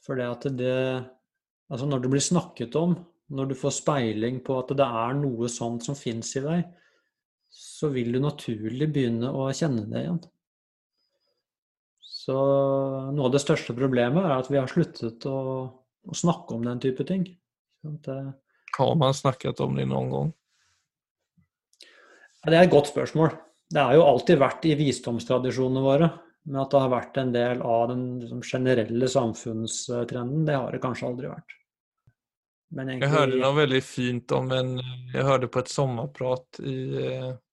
For 0.05 0.17
det 0.19 0.29
at 0.31 0.49
det 0.55 0.77
Altså 1.65 1.87
når 1.89 2.03
det 2.03 2.09
blir 2.13 2.21
snakket 2.21 2.75
om, 2.77 2.91
når 3.33 3.47
du 3.49 3.55
får 3.57 3.71
speiling 3.79 4.35
på 4.45 4.59
at 4.61 4.69
det 4.77 4.85
er 4.85 5.15
noe 5.17 5.47
sånt 5.49 5.81
som 5.81 5.95
fins 5.97 6.35
i 6.37 6.43
deg, 6.43 6.67
så 7.49 7.89
vil 7.89 8.11
du 8.13 8.19
naturlig 8.21 8.85
begynne 8.93 9.31
å 9.33 9.47
kjenne 9.49 9.87
det 9.89 10.03
igjen. 10.03 10.19
Så 12.05 12.35
noe 13.15 13.25
av 13.25 13.33
det 13.33 13.41
største 13.41 13.73
problemet 13.77 14.25
er 14.25 14.35
at 14.35 14.51
vi 14.51 14.59
har 14.59 14.69
sluttet 14.69 15.25
å 15.29 15.39
å 16.05 16.17
snakke 16.17 16.55
om 16.55 16.65
den 16.65 16.81
type 16.83 17.05
ting. 17.07 17.25
Har 18.77 18.95
man 18.99 19.15
snakket 19.15 19.61
om 19.63 19.77
det 19.77 19.87
noen 19.89 20.11
gang? 20.11 20.31
Ja, 22.41 22.51
det 22.51 22.57
er 22.57 22.67
et 22.67 22.73
godt 22.73 22.91
spørsmål. 22.91 23.33
Det 23.73 23.81
har 23.81 23.97
jo 23.97 24.05
alltid 24.05 24.39
vært 24.41 24.65
i 24.69 24.75
visdomstradisjonene 24.77 25.83
våre. 25.85 26.09
Men 26.45 26.61
at 26.61 26.73
det 26.73 26.81
har 26.83 26.91
vært 26.93 27.15
en 27.17 27.31
del 27.33 27.61
av 27.65 27.87
den 27.89 28.03
liksom, 28.21 28.41
generelle 28.45 29.07
samfunnstrenden, 29.09 30.43
det 30.45 30.59
har 30.59 30.75
det 30.75 30.81
kanskje 30.83 31.07
aldri 31.07 31.31
vært. 31.31 31.55
Egentlig... 32.75 32.99
Jeg 33.01 33.13
hørte 33.15 33.39
noe 33.39 33.55
veldig 33.55 33.81
fint 33.85 34.33
om 34.35 34.51
en 34.51 34.71
Jeg 34.77 35.23
hørte 35.23 35.49
på 35.49 35.61
et 35.61 35.71
sommerprat 35.71 36.59
i 36.65 36.75
eh, 36.99 37.25
Eh, 37.25 37.44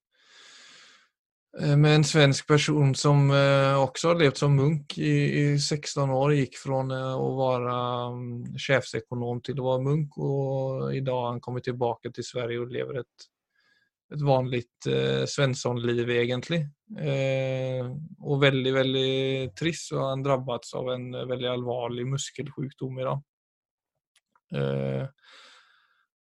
med 1.53 1.95
en 1.95 2.05
svensk 2.05 2.47
person 2.49 2.95
som 2.97 3.27
eh, 3.31 3.75
også 3.77 4.13
har 4.13 4.21
levt 4.23 4.41
som 4.41 4.55
munk 4.57 4.95
i, 4.97 5.13
i 5.43 5.43
16 5.59 6.09
år. 6.09 6.33
Gikk 6.39 6.57
fra 6.57 6.79
eh, 6.97 7.19
å 7.21 7.27
være 7.37 7.75
um, 8.15 8.23
sjefsekonom 8.57 9.43
til 9.45 9.61
å 9.61 9.67
være 9.67 9.85
munk, 9.85 10.17
og 10.17 10.87
i 10.97 11.03
dag 11.05 11.19
har 11.19 11.35
han 11.35 11.43
kommet 11.45 11.69
tilbake 11.69 12.13
til 12.17 12.25
Sverige 12.25 12.65
og 12.65 12.73
lever 12.73 13.03
et, 13.03 13.27
et 14.17 14.25
vanlig 14.25 14.63
eh, 14.89 15.27
Svensson-liv, 15.29 16.09
egentlig. 16.17 16.63
Eh, 16.97 17.85
og 18.25 18.41
veldig, 18.47 18.73
veldig 18.79 19.13
trist, 19.59 19.93
og 19.93 20.07
han 20.09 20.25
drabbet 20.25 20.73
av 20.81 20.89
en 20.97 21.07
veldig 21.21 21.53
alvorlig 21.53 22.09
muskelsykdom 22.15 22.97
i 22.97 23.09
dag. 23.11 23.27
Eh, 24.57 25.05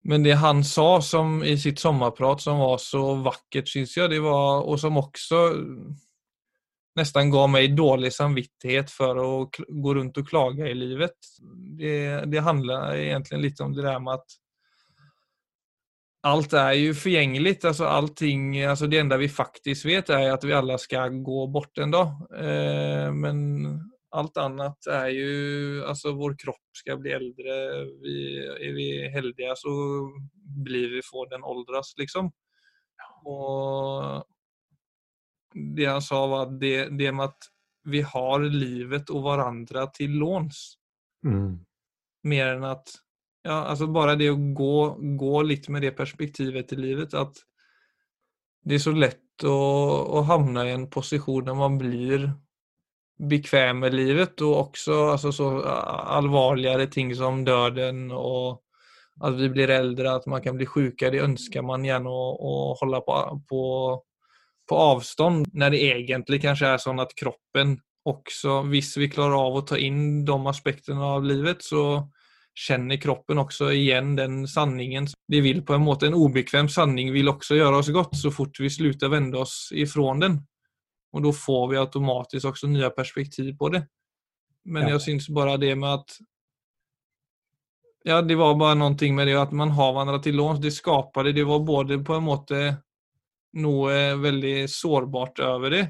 men 0.04 0.24
det 0.24 0.40
han 0.42 0.64
sa 0.66 1.02
som, 1.02 1.44
i 1.44 1.58
sitt 1.58 1.80
sommarprat 1.80 2.42
som 2.42 2.60
var 2.60 2.80
så 2.82 3.04
vackert 3.22 3.70
syns 3.70 3.98
jeg, 3.98 4.10
det 4.10 4.22
var, 4.24 4.64
og 4.66 4.80
som 4.82 4.98
også 4.98 5.42
nesten 6.98 7.32
gav 7.32 7.48
meg 7.52 7.76
dårlig 7.78 8.12
samvittighet 8.14 8.92
for 8.92 9.20
å 9.22 9.30
gå 9.54 9.94
rundt 9.96 10.18
og 10.20 10.28
klage 10.28 10.68
i 10.68 10.76
livet. 10.76 11.16
Det, 11.78 12.26
det 12.28 12.44
handlar 12.44 12.98
egentlig 12.98 13.46
litt 13.46 13.62
om 13.64 13.76
det 13.76 13.86
der 13.86 14.02
med 14.04 14.20
at 14.20 14.38
alt 16.28 16.54
er 16.58 16.74
jo 16.78 16.98
forgjengelig. 16.98 17.56
Altså 17.66 17.88
alltså 17.88 18.88
det 18.88 19.00
enda 19.00 19.18
vi 19.18 19.30
faktisk 19.32 19.88
vet 19.90 20.12
er 20.14 20.34
at 20.34 20.44
vi 20.46 20.54
alle 20.58 20.78
skal 20.82 21.22
gå 21.24 21.46
bort 21.54 21.78
en 21.82 21.94
dag. 21.94 22.12
Eh, 22.38 23.08
men 23.14 23.40
allt 24.12 24.38
annet 24.42 24.88
er 24.92 25.08
jo 25.16 25.86
Altså, 25.88 26.14
vår 26.18 26.36
kropp 26.40 26.78
skal 26.78 27.00
bli 27.02 27.14
eldre. 27.16 27.56
Vi, 28.04 28.18
er 28.40 28.76
vi 28.76 28.88
heldige, 29.14 29.56
så 29.58 29.72
blir 30.66 30.92
vi 30.96 31.02
får 31.06 31.32
den 31.34 31.46
åldras 31.48 31.94
liksom. 32.00 32.30
Og 33.26 34.22
det 35.52 35.88
han 35.88 36.04
sa 36.04 36.22
var 36.28 36.52
det, 36.60 36.92
det 36.98 37.12
med 37.12 37.32
at 37.32 37.50
vi 37.92 38.04
har 38.06 38.44
livet 38.46 39.10
og 39.10 39.26
hverandre 39.26 39.88
til 39.96 40.20
låns. 40.22 40.62
Mm. 41.26 41.62
Mer 42.30 42.54
enn 42.56 42.68
at 42.70 42.94
ja 43.42 43.64
altså 43.72 43.88
Bare 43.90 44.14
det 44.20 44.28
å 44.30 44.38
gå, 44.38 44.76
gå 45.18 45.42
litt 45.48 45.68
med 45.74 45.82
det 45.82 45.96
perspektivet 45.98 46.76
i 46.76 46.78
livet 46.78 47.16
at 47.18 47.40
det 48.62 48.78
er 48.78 48.84
så 48.84 48.94
lett 48.94 49.46
å, 49.50 49.58
å 50.14 50.22
havne 50.30 50.68
i 50.68 50.74
en 50.76 50.86
position 50.94 51.48
der 51.48 51.58
man 51.58 51.80
blir 51.82 52.28
bekväm 53.30 53.80
med 53.80 53.94
livet 53.94 54.42
och 54.42 54.60
också 54.60 55.08
alltså, 55.10 55.32
så 55.32 55.62
allvarligare 55.62 56.88
ting 56.88 57.16
som 57.16 57.46
döden 57.46 58.12
och 58.12 58.62
att 59.20 59.36
vi 59.36 59.50
blir 59.50 59.70
äldre, 59.70 60.12
att 60.12 60.26
man 60.26 60.42
kan 60.42 60.56
bli 60.56 60.66
sjuka, 60.66 61.10
det 61.10 61.20
önskar 61.20 61.62
man 61.62 61.86
gärna 61.86 62.10
å 62.10 62.78
hålla 62.80 63.02
på, 63.02 63.42
på, 63.50 64.04
på 64.70 64.76
avstånd 64.76 65.48
när 65.54 65.70
det 65.70 65.84
egentligen 65.84 66.42
kanske 66.42 66.68
är 66.68 66.78
så 66.78 67.02
att 67.02 67.16
kroppen 67.16 67.80
också, 68.04 68.62
visst 68.62 68.98
vi 68.98 69.10
klarar 69.10 69.48
av 69.48 69.58
att 69.58 69.68
ta 69.68 69.78
in 69.78 70.26
de 70.26 70.48
aspekterna 70.48 71.06
av 71.06 71.24
livet 71.24 71.64
så 71.64 72.10
kjenner 72.68 72.98
kroppen 72.98 73.40
også 73.40 73.72
igjen 73.72 74.16
den 74.16 74.48
sanningen. 74.48 75.08
Det 75.28 75.42
vil 75.42 75.62
på 75.66 75.74
en 75.74 75.86
måte, 75.86 76.08
en 76.08 76.18
ubekvem 76.18 76.70
sanning 76.70 77.14
vil 77.14 77.30
også 77.32 77.56
gjøre 77.56 77.82
oss 77.82 77.92
godt 77.94 78.18
så 78.18 78.32
fort 78.34 78.60
vi 78.60 78.70
slutar 78.70 79.14
vende 79.14 79.38
oss 79.38 79.70
ifrån 79.72 80.20
den. 80.20 80.40
Och 81.12 81.22
då 81.22 81.34
får 81.34 81.68
vi 81.68 81.78
automatiskt 81.78 82.46
också 82.46 82.68
nya 82.68 82.90
perspektiv 82.90 83.58
på 83.58 83.70
det. 83.70 83.88
Men 84.64 84.84
ja. 84.84 84.90
jag 84.90 85.02
syns 85.02 85.30
bara 85.30 85.58
det 85.58 85.76
med 85.76 85.94
att 85.94 86.10
Ja, 88.04 88.22
det 88.22 88.36
var 88.36 88.56
bara 88.56 88.74
någonting 88.74 89.16
med 89.16 89.28
det 89.28 89.42
att 89.42 89.52
man 89.52 89.70
har 89.70 89.94
varandra 89.94 90.20
till 90.20 90.36
låns. 90.36 90.60
Det 90.60 90.72
skapade, 90.72 91.32
det 91.32 91.44
var 91.44 91.60
både 91.60 91.98
på 91.98 92.14
en 92.14 92.24
måte 92.24 92.78
noe 93.54 94.16
veldig 94.16 94.70
sårbart 94.70 95.40
over 95.40 95.70
det 95.70 95.82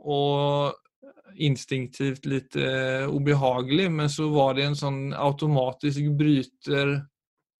og 0.00 0.72
instinktivt 1.36 2.24
litt 2.26 2.56
ubehagelig, 2.56 3.90
Men 3.92 4.10
så 4.10 4.28
var 4.28 4.54
det 4.54 4.64
en 4.64 4.76
sånn 4.76 5.12
automatisk 5.14 6.10
bryter 6.18 6.96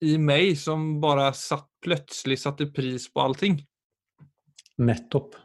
i 0.01 0.17
meg 0.17 0.57
som 0.57 0.99
bare 1.01 1.29
satt, 1.37 1.69
plutselig 1.81 2.39
satte 2.41 2.65
pris 2.73 3.07
på 3.13 3.21
allting. 3.21 3.61
Nettopp. 4.77 5.35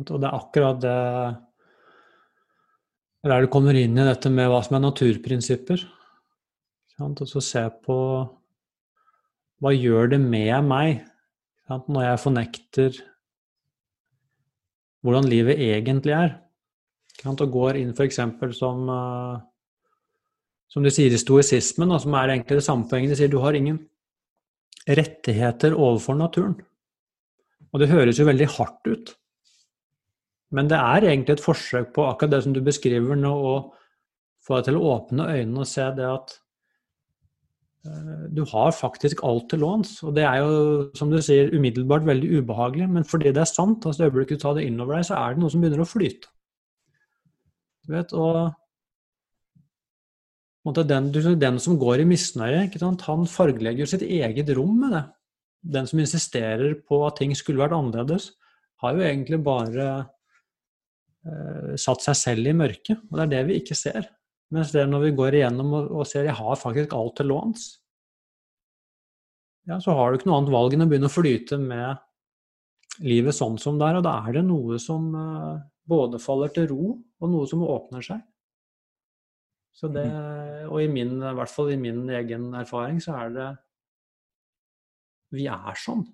Og 0.00 0.16
det 0.18 0.28
er 0.28 0.36
akkurat 0.36 0.80
det 0.82 0.98
Der 3.24 3.40
du 3.40 3.48
kommer 3.48 3.76
inn 3.78 3.96
i 3.96 4.04
dette 4.04 4.28
med 4.28 4.50
hva 4.52 4.60
som 4.64 4.76
er 4.76 4.84
naturprinsipper. 4.84 5.80
Og 7.00 7.22
så 7.26 7.40
se 7.40 7.62
på 7.86 7.96
hva 9.62 9.72
gjør 9.72 10.12
det 10.12 10.20
med 10.20 10.66
meg 10.68 11.06
når 11.70 12.02
jeg 12.04 12.20
fornekter 12.20 12.98
hvordan 15.04 15.28
livet 15.28 15.60
egentlig 15.60 16.12
er. 16.12 16.36
Og 17.24 17.48
går 17.48 17.78
inn 17.80 17.94
f.eks. 17.96 18.20
som 18.58 18.88
eh, 18.92 19.40
som 20.74 20.82
de 20.82 20.90
sier 20.90 21.12
i 21.14 21.18
stoisismen, 21.20 21.92
som 22.02 22.14
er 22.18 22.32
egentlig 22.32 22.58
det 22.58 22.66
samme 22.66 22.88
poenget. 22.90 23.12
De 23.12 23.18
sier 23.20 23.30
du 23.30 23.38
har 23.44 23.54
ingen 23.54 23.78
rettigheter 24.90 25.76
overfor 25.76 26.18
naturen. 26.18 26.56
Og 27.70 27.82
det 27.82 27.92
høres 27.92 28.18
jo 28.18 28.26
veldig 28.26 28.48
hardt 28.56 28.90
ut. 28.90 29.12
Men 30.54 30.70
det 30.70 30.78
er 30.78 31.08
egentlig 31.08 31.34
et 31.36 31.42
forsøk 31.42 31.92
på 31.96 32.06
akkurat 32.06 32.36
det 32.36 32.42
som 32.44 32.54
du 32.54 32.62
beskriver 32.64 33.18
nå, 33.18 33.32
å 33.34 33.54
få 34.44 34.60
deg 34.60 34.68
til 34.68 34.78
å 34.78 34.88
åpne 34.94 35.28
øynene 35.32 35.62
og 35.64 35.68
se 35.68 35.86
det 35.96 36.04
at 36.06 36.34
uh, 37.88 38.26
du 38.34 38.42
har 38.52 38.74
faktisk 38.76 39.24
alt 39.26 39.48
til 39.50 39.64
låns. 39.64 39.96
Og 40.06 40.14
det 40.16 40.26
er 40.28 40.42
jo, 40.44 40.50
som 40.98 41.10
du 41.10 41.18
sier, 41.24 41.50
umiddelbart 41.54 42.06
veldig 42.06 42.30
ubehagelig, 42.38 42.90
men 42.98 43.08
fordi 43.08 43.32
det 43.34 43.42
er 43.42 43.50
sant, 43.50 43.86
altså 43.86 44.04
det 44.04 44.12
øyeblikket 44.12 44.38
du 44.38 44.44
tar 44.44 44.58
det 44.58 44.68
innover 44.68 44.98
deg, 44.98 45.08
så 45.08 45.18
er 45.18 45.34
det 45.34 45.42
noe 45.42 45.54
som 45.54 45.64
begynner 45.64 45.82
å 45.82 45.88
flyte. 45.88 46.30
Du 47.84 47.92
vet, 47.96 48.14
og 48.14 48.54
den, 50.88 51.10
den, 51.12 51.58
som 51.60 51.76
går 51.80 52.00
i 52.00 52.08
misnøye, 52.08 52.62
han 52.80 53.26
fargelegger 53.28 53.90
sitt 53.90 54.06
eget 54.06 54.54
rom 54.56 54.78
med 54.86 54.96
det. 54.96 55.04
Den 55.74 55.88
som 55.88 56.00
insisterer 56.00 56.78
på 56.84 57.02
at 57.08 57.18
ting 57.20 57.34
skulle 57.36 57.60
vært 57.60 57.76
annerledes, 57.76 58.30
har 58.80 58.96
jo 58.96 59.04
egentlig 59.04 59.40
bare 59.44 59.88
Eh, 59.94 60.13
satt 61.80 62.04
seg 62.04 62.16
selv 62.20 62.50
i 62.50 62.52
mørket. 62.56 63.00
Og 63.08 63.16
det 63.16 63.24
er 63.24 63.32
det 63.32 63.42
vi 63.48 63.60
ikke 63.62 63.76
ser. 63.78 64.10
Mens 64.52 64.74
det 64.74 64.82
er 64.82 64.90
når 64.90 65.06
vi 65.06 65.14
går 65.16 65.38
igjennom 65.38 65.72
og, 65.72 65.86
og 66.00 66.08
ser 66.08 66.28
jeg 66.28 66.36
har 66.36 66.58
faktisk 66.60 66.92
alt 66.96 67.16
til 67.18 67.30
låns, 67.32 67.68
ja, 69.64 69.78
så 69.80 69.94
har 69.96 70.12
du 70.12 70.18
ikke 70.18 70.28
noe 70.28 70.42
annet 70.42 70.52
valg 70.52 70.74
enn 70.76 70.84
å 70.84 70.88
begynne 70.90 71.08
å 71.08 71.12
flyte 71.14 71.56
med 71.60 73.00
livet 73.04 73.34
sånn 73.34 73.56
som 73.60 73.78
det 73.80 73.88
er. 73.88 73.98
Og 73.98 74.04
da 74.04 74.18
er 74.20 74.36
det 74.36 74.44
noe 74.44 74.76
som 74.82 75.06
uh, 75.16 75.56
både 75.88 76.20
faller 76.20 76.52
til 76.52 76.68
ro, 76.70 76.94
og 76.94 77.32
noe 77.32 77.48
som 77.48 77.64
åpner 77.64 78.04
seg. 78.04 78.20
Så 79.74 79.88
det, 79.90 80.04
mm. 80.06 80.68
og 80.68 80.82
i 80.84 80.90
min, 80.92 81.16
i 81.18 81.32
hvert 81.34 81.50
fall 81.50 81.72
i 81.72 81.80
min 81.80 82.04
egen 82.20 82.52
erfaring, 82.54 83.00
så 83.02 83.16
er 83.24 83.32
det 83.34 83.48
Vi 85.34 85.48
er 85.50 85.80
sånn. 85.80 86.04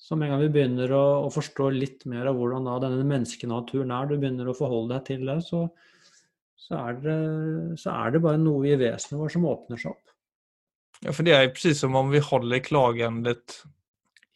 Så 0.00 0.16
med 0.16 0.26
en 0.26 0.32
gang 0.34 0.44
vi 0.46 0.52
begynner 0.54 0.92
å, 0.96 1.04
å, 1.26 1.32
forstå 1.32 1.68
litt 1.74 2.06
mer 2.08 2.30
av 2.30 2.38
hvordan 2.40 2.66
da 2.66 2.78
denne 2.86 3.04
menneskenaturen 3.04 3.92
er, 3.92 4.08
du 4.08 4.16
begynner 4.16 4.48
å 4.48 4.56
forholde 4.56 4.96
deg 4.96 5.04
til 5.10 5.26
det, 5.28 5.36
så, 5.44 5.66
så, 6.56 6.78
er, 6.78 6.96
det, 7.04 7.18
så 7.82 7.92
er 7.92 8.14
det 8.14 8.22
bare 8.24 8.40
noe 8.40 8.64
i 8.70 8.78
vesenet 8.80 9.20
vårt 9.20 9.36
som 9.36 9.44
åpner 9.50 9.82
seg 9.82 9.92
opp. 9.92 10.16
Ja, 11.04 11.12
for 11.12 11.24
det 11.24 11.36
er 11.36 11.52
precis 11.52 11.84
som 11.84 11.96
om 12.00 12.10
vi 12.12 12.20
holder 12.24 12.64
klagandet 12.64 13.60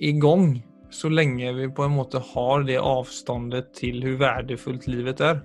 i 0.04 0.12
gang 0.20 0.58
så 0.94 1.10
lenge 1.10 1.50
vi 1.56 1.66
på 1.74 1.84
en 1.84 1.96
måte 1.96 2.20
har 2.22 2.64
det 2.68 2.78
avståndet 2.78 3.72
til 3.80 4.04
hvor 4.04 4.20
verdifullt 4.20 4.86
livet 4.90 5.24
er. 5.24 5.40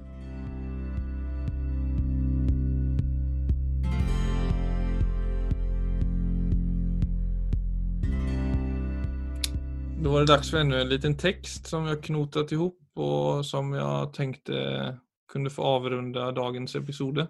Då 10.04 10.12
var 10.12 10.20
det 10.20 10.26
dags 10.26 10.52
för 10.52 10.58
ännu 10.58 10.82
en 10.82 10.90
liten 10.90 11.18
text 11.18 11.68
som 11.68 11.86
jag 11.86 12.04
knotat 12.04 12.52
ihop 12.52 12.80
och 12.94 13.46
som 13.46 13.74
jag 13.74 14.14
tänkte 14.14 14.98
kunde 15.32 15.50
få 15.50 15.64
avrunda 15.64 16.32
dagens 16.32 16.76
episode. 16.76 17.28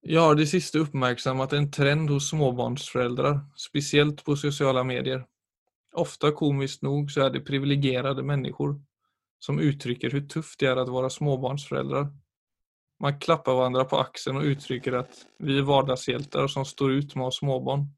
Jag 0.00 0.20
har 0.20 0.34
det 0.34 0.46
sista 0.46 0.78
uppmärksammat 0.78 1.52
en 1.52 1.70
trend 1.70 2.10
hos 2.10 2.28
småbarnsföräldrar, 2.28 3.40
speciellt 3.56 4.24
på 4.24 4.36
sociala 4.36 4.84
medier. 4.84 5.26
Ofta 5.92 6.32
komiskt 6.32 6.82
nog 6.82 7.10
så 7.10 7.20
är 7.20 7.30
det 7.30 7.40
privilegierade 7.40 8.22
människor 8.22 8.82
som 9.38 9.58
uttrycker 9.58 10.10
hur 10.10 10.28
tufft 10.28 10.60
det 10.60 10.66
är 10.66 10.76
att 10.76 10.88
vara 10.88 11.10
småbarnsföräldrar. 11.10 12.06
Man 13.00 13.20
klappar 13.20 13.54
varandra 13.54 13.84
på 13.84 13.98
axeln 13.98 14.36
och 14.36 14.42
uttrycker 14.42 14.92
att 14.92 15.26
vi 15.38 15.58
är 15.58 15.62
vardagshjältar 15.62 16.46
som 16.46 16.64
står 16.64 16.92
ut 16.92 17.14
med 17.14 17.26
oss 17.26 17.38
småbarn 17.38 17.88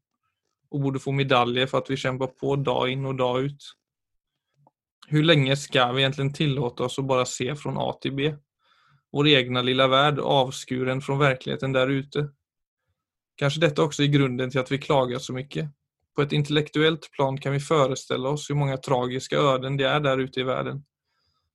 och 0.69 0.81
borde 0.81 0.99
få 0.99 1.11
medaljer 1.11 1.67
för 1.67 1.77
att 1.77 1.89
vi 1.89 1.97
kämpar 1.97 2.27
på 2.27 2.55
dag 2.55 2.89
in 2.89 3.05
och 3.05 3.15
dag 3.15 3.41
ut. 3.41 3.75
Hur 5.07 5.23
länge 5.23 5.55
ska 5.55 5.91
vi 5.91 6.01
egentligen 6.01 6.33
tillåta 6.33 6.83
oss 6.83 6.99
att 6.99 7.05
bara 7.05 7.25
se 7.25 7.55
från 7.55 7.77
A 7.77 7.97
till 8.01 8.15
B? 8.15 8.35
Vår 9.11 9.27
egna 9.27 9.61
lilla 9.61 9.87
värld 9.87 10.19
avskuren 10.19 11.01
från 11.01 11.19
verkligheten 11.19 11.71
där 11.71 11.87
ute. 11.87 12.29
Kanske 13.35 13.59
detta 13.59 13.83
också 13.83 14.03
är 14.03 14.07
grunden 14.07 14.49
till 14.49 14.59
att 14.59 14.71
vi 14.71 14.77
klagar 14.77 15.19
så 15.19 15.33
mycket. 15.33 15.69
På 16.15 16.21
ett 16.21 16.31
intellektuellt 16.31 17.11
plan 17.11 17.37
kan 17.37 17.53
vi 17.53 17.59
föreställa 17.59 18.29
oss 18.29 18.49
hur 18.49 18.55
många 18.55 18.77
tragiska 18.77 19.37
öden 19.37 19.77
det 19.77 19.87
är 19.87 19.99
där 19.99 20.17
ute 20.17 20.39
i 20.39 20.43
världen. 20.43 20.85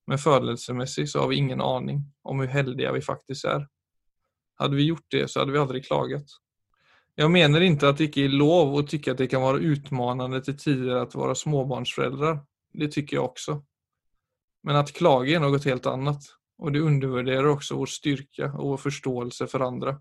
Men 0.06 0.18
födelsemässigt 0.18 1.10
så 1.10 1.20
har 1.20 1.28
vi 1.28 1.36
ingen 1.36 1.60
aning 1.60 2.12
om 2.22 2.40
hur 2.40 2.46
heldiga 2.46 2.92
vi 2.92 3.00
faktiskt 3.00 3.44
är. 3.44 3.68
Hade 4.54 4.76
vi 4.76 4.82
gjort 4.82 5.06
det 5.08 5.28
så 5.30 5.40
hade 5.40 5.52
vi 5.52 5.58
aldrig 5.58 5.84
klagat. 5.84 6.26
Jag 7.20 7.30
menar 7.30 7.60
inte 7.60 7.88
att 7.88 7.98
det 7.98 8.04
inte 8.04 8.20
är 8.20 8.28
lov 8.28 8.76
att 8.76 8.88
tycka 8.88 9.12
att 9.12 9.18
det 9.18 9.26
kan 9.26 9.42
vara 9.42 9.58
utmanande 9.58 10.44
till 10.44 10.58
tider 10.58 10.96
att 10.96 11.14
vara 11.14 11.34
småbarnsföräldrar. 11.34 12.38
Det 12.72 12.88
tycker 12.88 13.16
jag 13.16 13.24
också. 13.24 13.62
Men 14.62 14.76
att 14.76 14.92
klaga 14.92 15.36
är 15.36 15.40
något 15.40 15.64
helt 15.64 15.86
annat 15.86 16.22
och 16.58 16.72
det 16.72 16.80
undervärderar 16.80 17.46
också 17.46 17.76
vår 17.76 17.86
styrka 17.86 18.52
och 18.52 18.68
vår 18.68 18.76
förståelse 18.76 19.46
för 19.46 19.60
andra. 19.60 20.00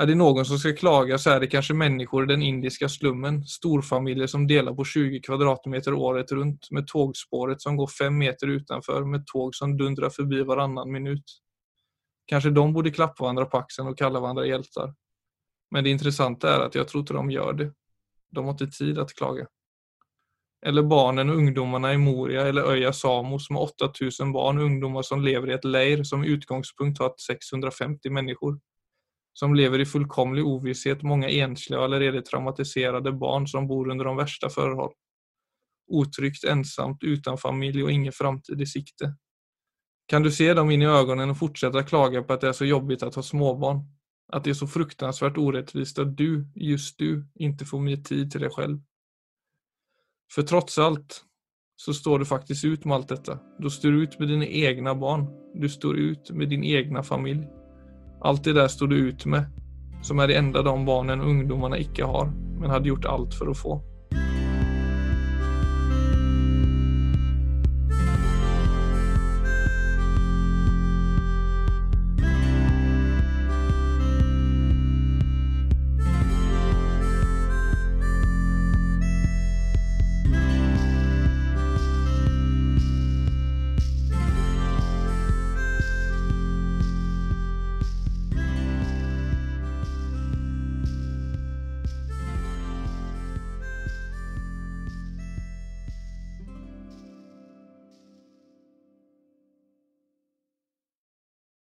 Är 0.00 0.06
det 0.06 0.14
någon 0.14 0.44
som 0.44 0.58
ska 0.58 0.72
klaga 0.72 1.18
så 1.18 1.30
är 1.30 1.40
det 1.40 1.46
kanske 1.46 1.74
människor 1.74 2.24
i 2.24 2.26
den 2.26 2.42
indiska 2.42 2.88
slummen, 2.88 3.44
storfamiljer 3.44 4.26
som 4.26 4.46
delar 4.46 4.74
på 4.74 4.84
20 4.84 5.20
kvadratmeter 5.20 5.94
året 5.94 6.32
runt 6.32 6.70
med 6.70 6.86
tågspåret 6.86 7.62
som 7.62 7.76
går 7.76 7.86
fem 7.86 8.18
meter 8.18 8.46
utanför 8.46 9.04
med 9.04 9.26
tåg 9.26 9.54
som 9.54 9.76
dundrar 9.76 10.10
förbi 10.10 10.42
varannan 10.42 10.92
minut. 10.92 11.24
Kanske 12.26 12.50
de 12.50 12.72
borde 12.72 12.90
klappa 12.90 13.24
varandra 13.24 13.44
på 13.44 13.56
axeln 13.56 13.88
och 13.88 13.98
kalla 13.98 14.20
varandra 14.20 14.46
hjältar. 14.46 14.94
Men 15.72 15.84
det 15.84 15.90
intressanta 15.90 16.54
är 16.54 16.60
att 16.60 16.74
jag 16.74 16.88
tror 16.88 17.00
inte 17.00 17.12
de 17.12 17.30
gör 17.30 17.52
det. 17.52 17.72
De 18.30 18.44
har 18.44 18.52
inte 18.52 18.66
tid 18.66 18.98
att 18.98 19.14
klaga. 19.14 19.46
Eller 20.66 20.82
barnen 20.82 21.30
och 21.30 21.36
ungdomarna 21.36 21.94
i 21.94 21.98
Moria 21.98 22.46
eller 22.48 22.62
Öja 22.62 22.92
Samos 22.92 23.50
med 23.50 23.62
8000 23.62 24.32
barn 24.32 24.58
och 24.58 24.64
ungdomar 24.64 25.02
som 25.02 25.22
lever 25.22 25.50
i 25.50 25.52
ett 25.52 25.64
leir 25.64 26.02
som 26.02 26.24
utgångspunkt 26.24 26.98
har 26.98 27.14
650 27.26 28.10
människor. 28.10 28.60
Som 29.32 29.54
lever 29.54 29.78
i 29.78 29.86
fullkomlig 29.86 30.46
ovisshet, 30.46 31.02
många 31.02 31.28
ensliga 31.28 31.80
og 31.80 31.84
allerede 31.84 32.22
traumatiserade 32.22 33.12
barn 33.12 33.48
som 33.48 33.66
bor 33.66 33.90
under 33.90 34.04
de 34.04 34.16
värsta 34.16 34.50
förhåll. 34.50 34.92
Otryggt, 35.86 36.44
ensamt, 36.44 36.98
utan 37.02 37.38
familj 37.38 37.82
och 37.82 37.90
ingen 37.90 38.12
framtid 38.12 38.60
i 38.60 38.66
sikte. 38.66 39.14
Kan 40.06 40.22
du 40.22 40.30
se 40.30 40.54
dem 40.54 40.70
in 40.70 40.82
i 40.82 40.86
ögonen 40.86 41.30
och 41.30 41.38
fortsätta 41.38 41.82
klaga 41.82 42.22
på 42.22 42.32
att 42.32 42.40
det 42.40 42.48
är 42.48 42.52
så 42.52 42.64
jobbigt 42.64 43.02
att 43.02 43.14
ha 43.14 43.22
småbarn? 43.22 44.01
Att 44.32 44.44
det 44.44 44.50
är 44.50 44.54
så 44.54 44.66
fruktansvärt 44.66 45.38
orättvist 45.38 45.98
att 45.98 46.16
du, 46.16 46.46
just 46.54 46.98
du, 46.98 47.26
inte 47.34 47.64
får 47.64 47.80
mer 47.80 47.96
tid 47.96 48.30
till 48.30 48.40
dig 48.40 48.50
själv. 48.50 48.80
För 50.34 50.42
trots 50.42 50.78
allt 50.78 51.24
så 51.76 51.94
står 51.94 52.18
du 52.18 52.24
faktiskt 52.24 52.64
ut 52.64 52.84
med 52.84 52.94
allt 52.94 53.08
detta. 53.08 53.38
Du 53.58 53.70
står 53.70 53.92
ut 53.94 54.18
med 54.18 54.28
dina 54.28 54.46
egna 54.46 54.94
barn. 54.94 55.26
Du 55.54 55.68
står 55.68 55.96
ut 55.96 56.30
med 56.30 56.48
din 56.48 56.64
egna 56.64 57.02
familj. 57.02 57.48
Allt 58.20 58.44
det 58.44 58.52
där 58.52 58.68
står 58.68 58.86
du 58.86 58.96
ut 58.96 59.26
med. 59.26 59.44
Som 60.02 60.18
är 60.18 60.28
det 60.28 60.34
enda 60.34 60.62
de 60.62 60.84
barnen 60.84 61.20
och 61.20 61.28
ungdomarna 61.28 61.78
icke 61.78 62.04
har, 62.04 62.26
men 62.60 62.70
hade 62.70 62.88
gjort 62.88 63.04
allt 63.04 63.34
för 63.34 63.50
att 63.50 63.58
få. 63.58 63.91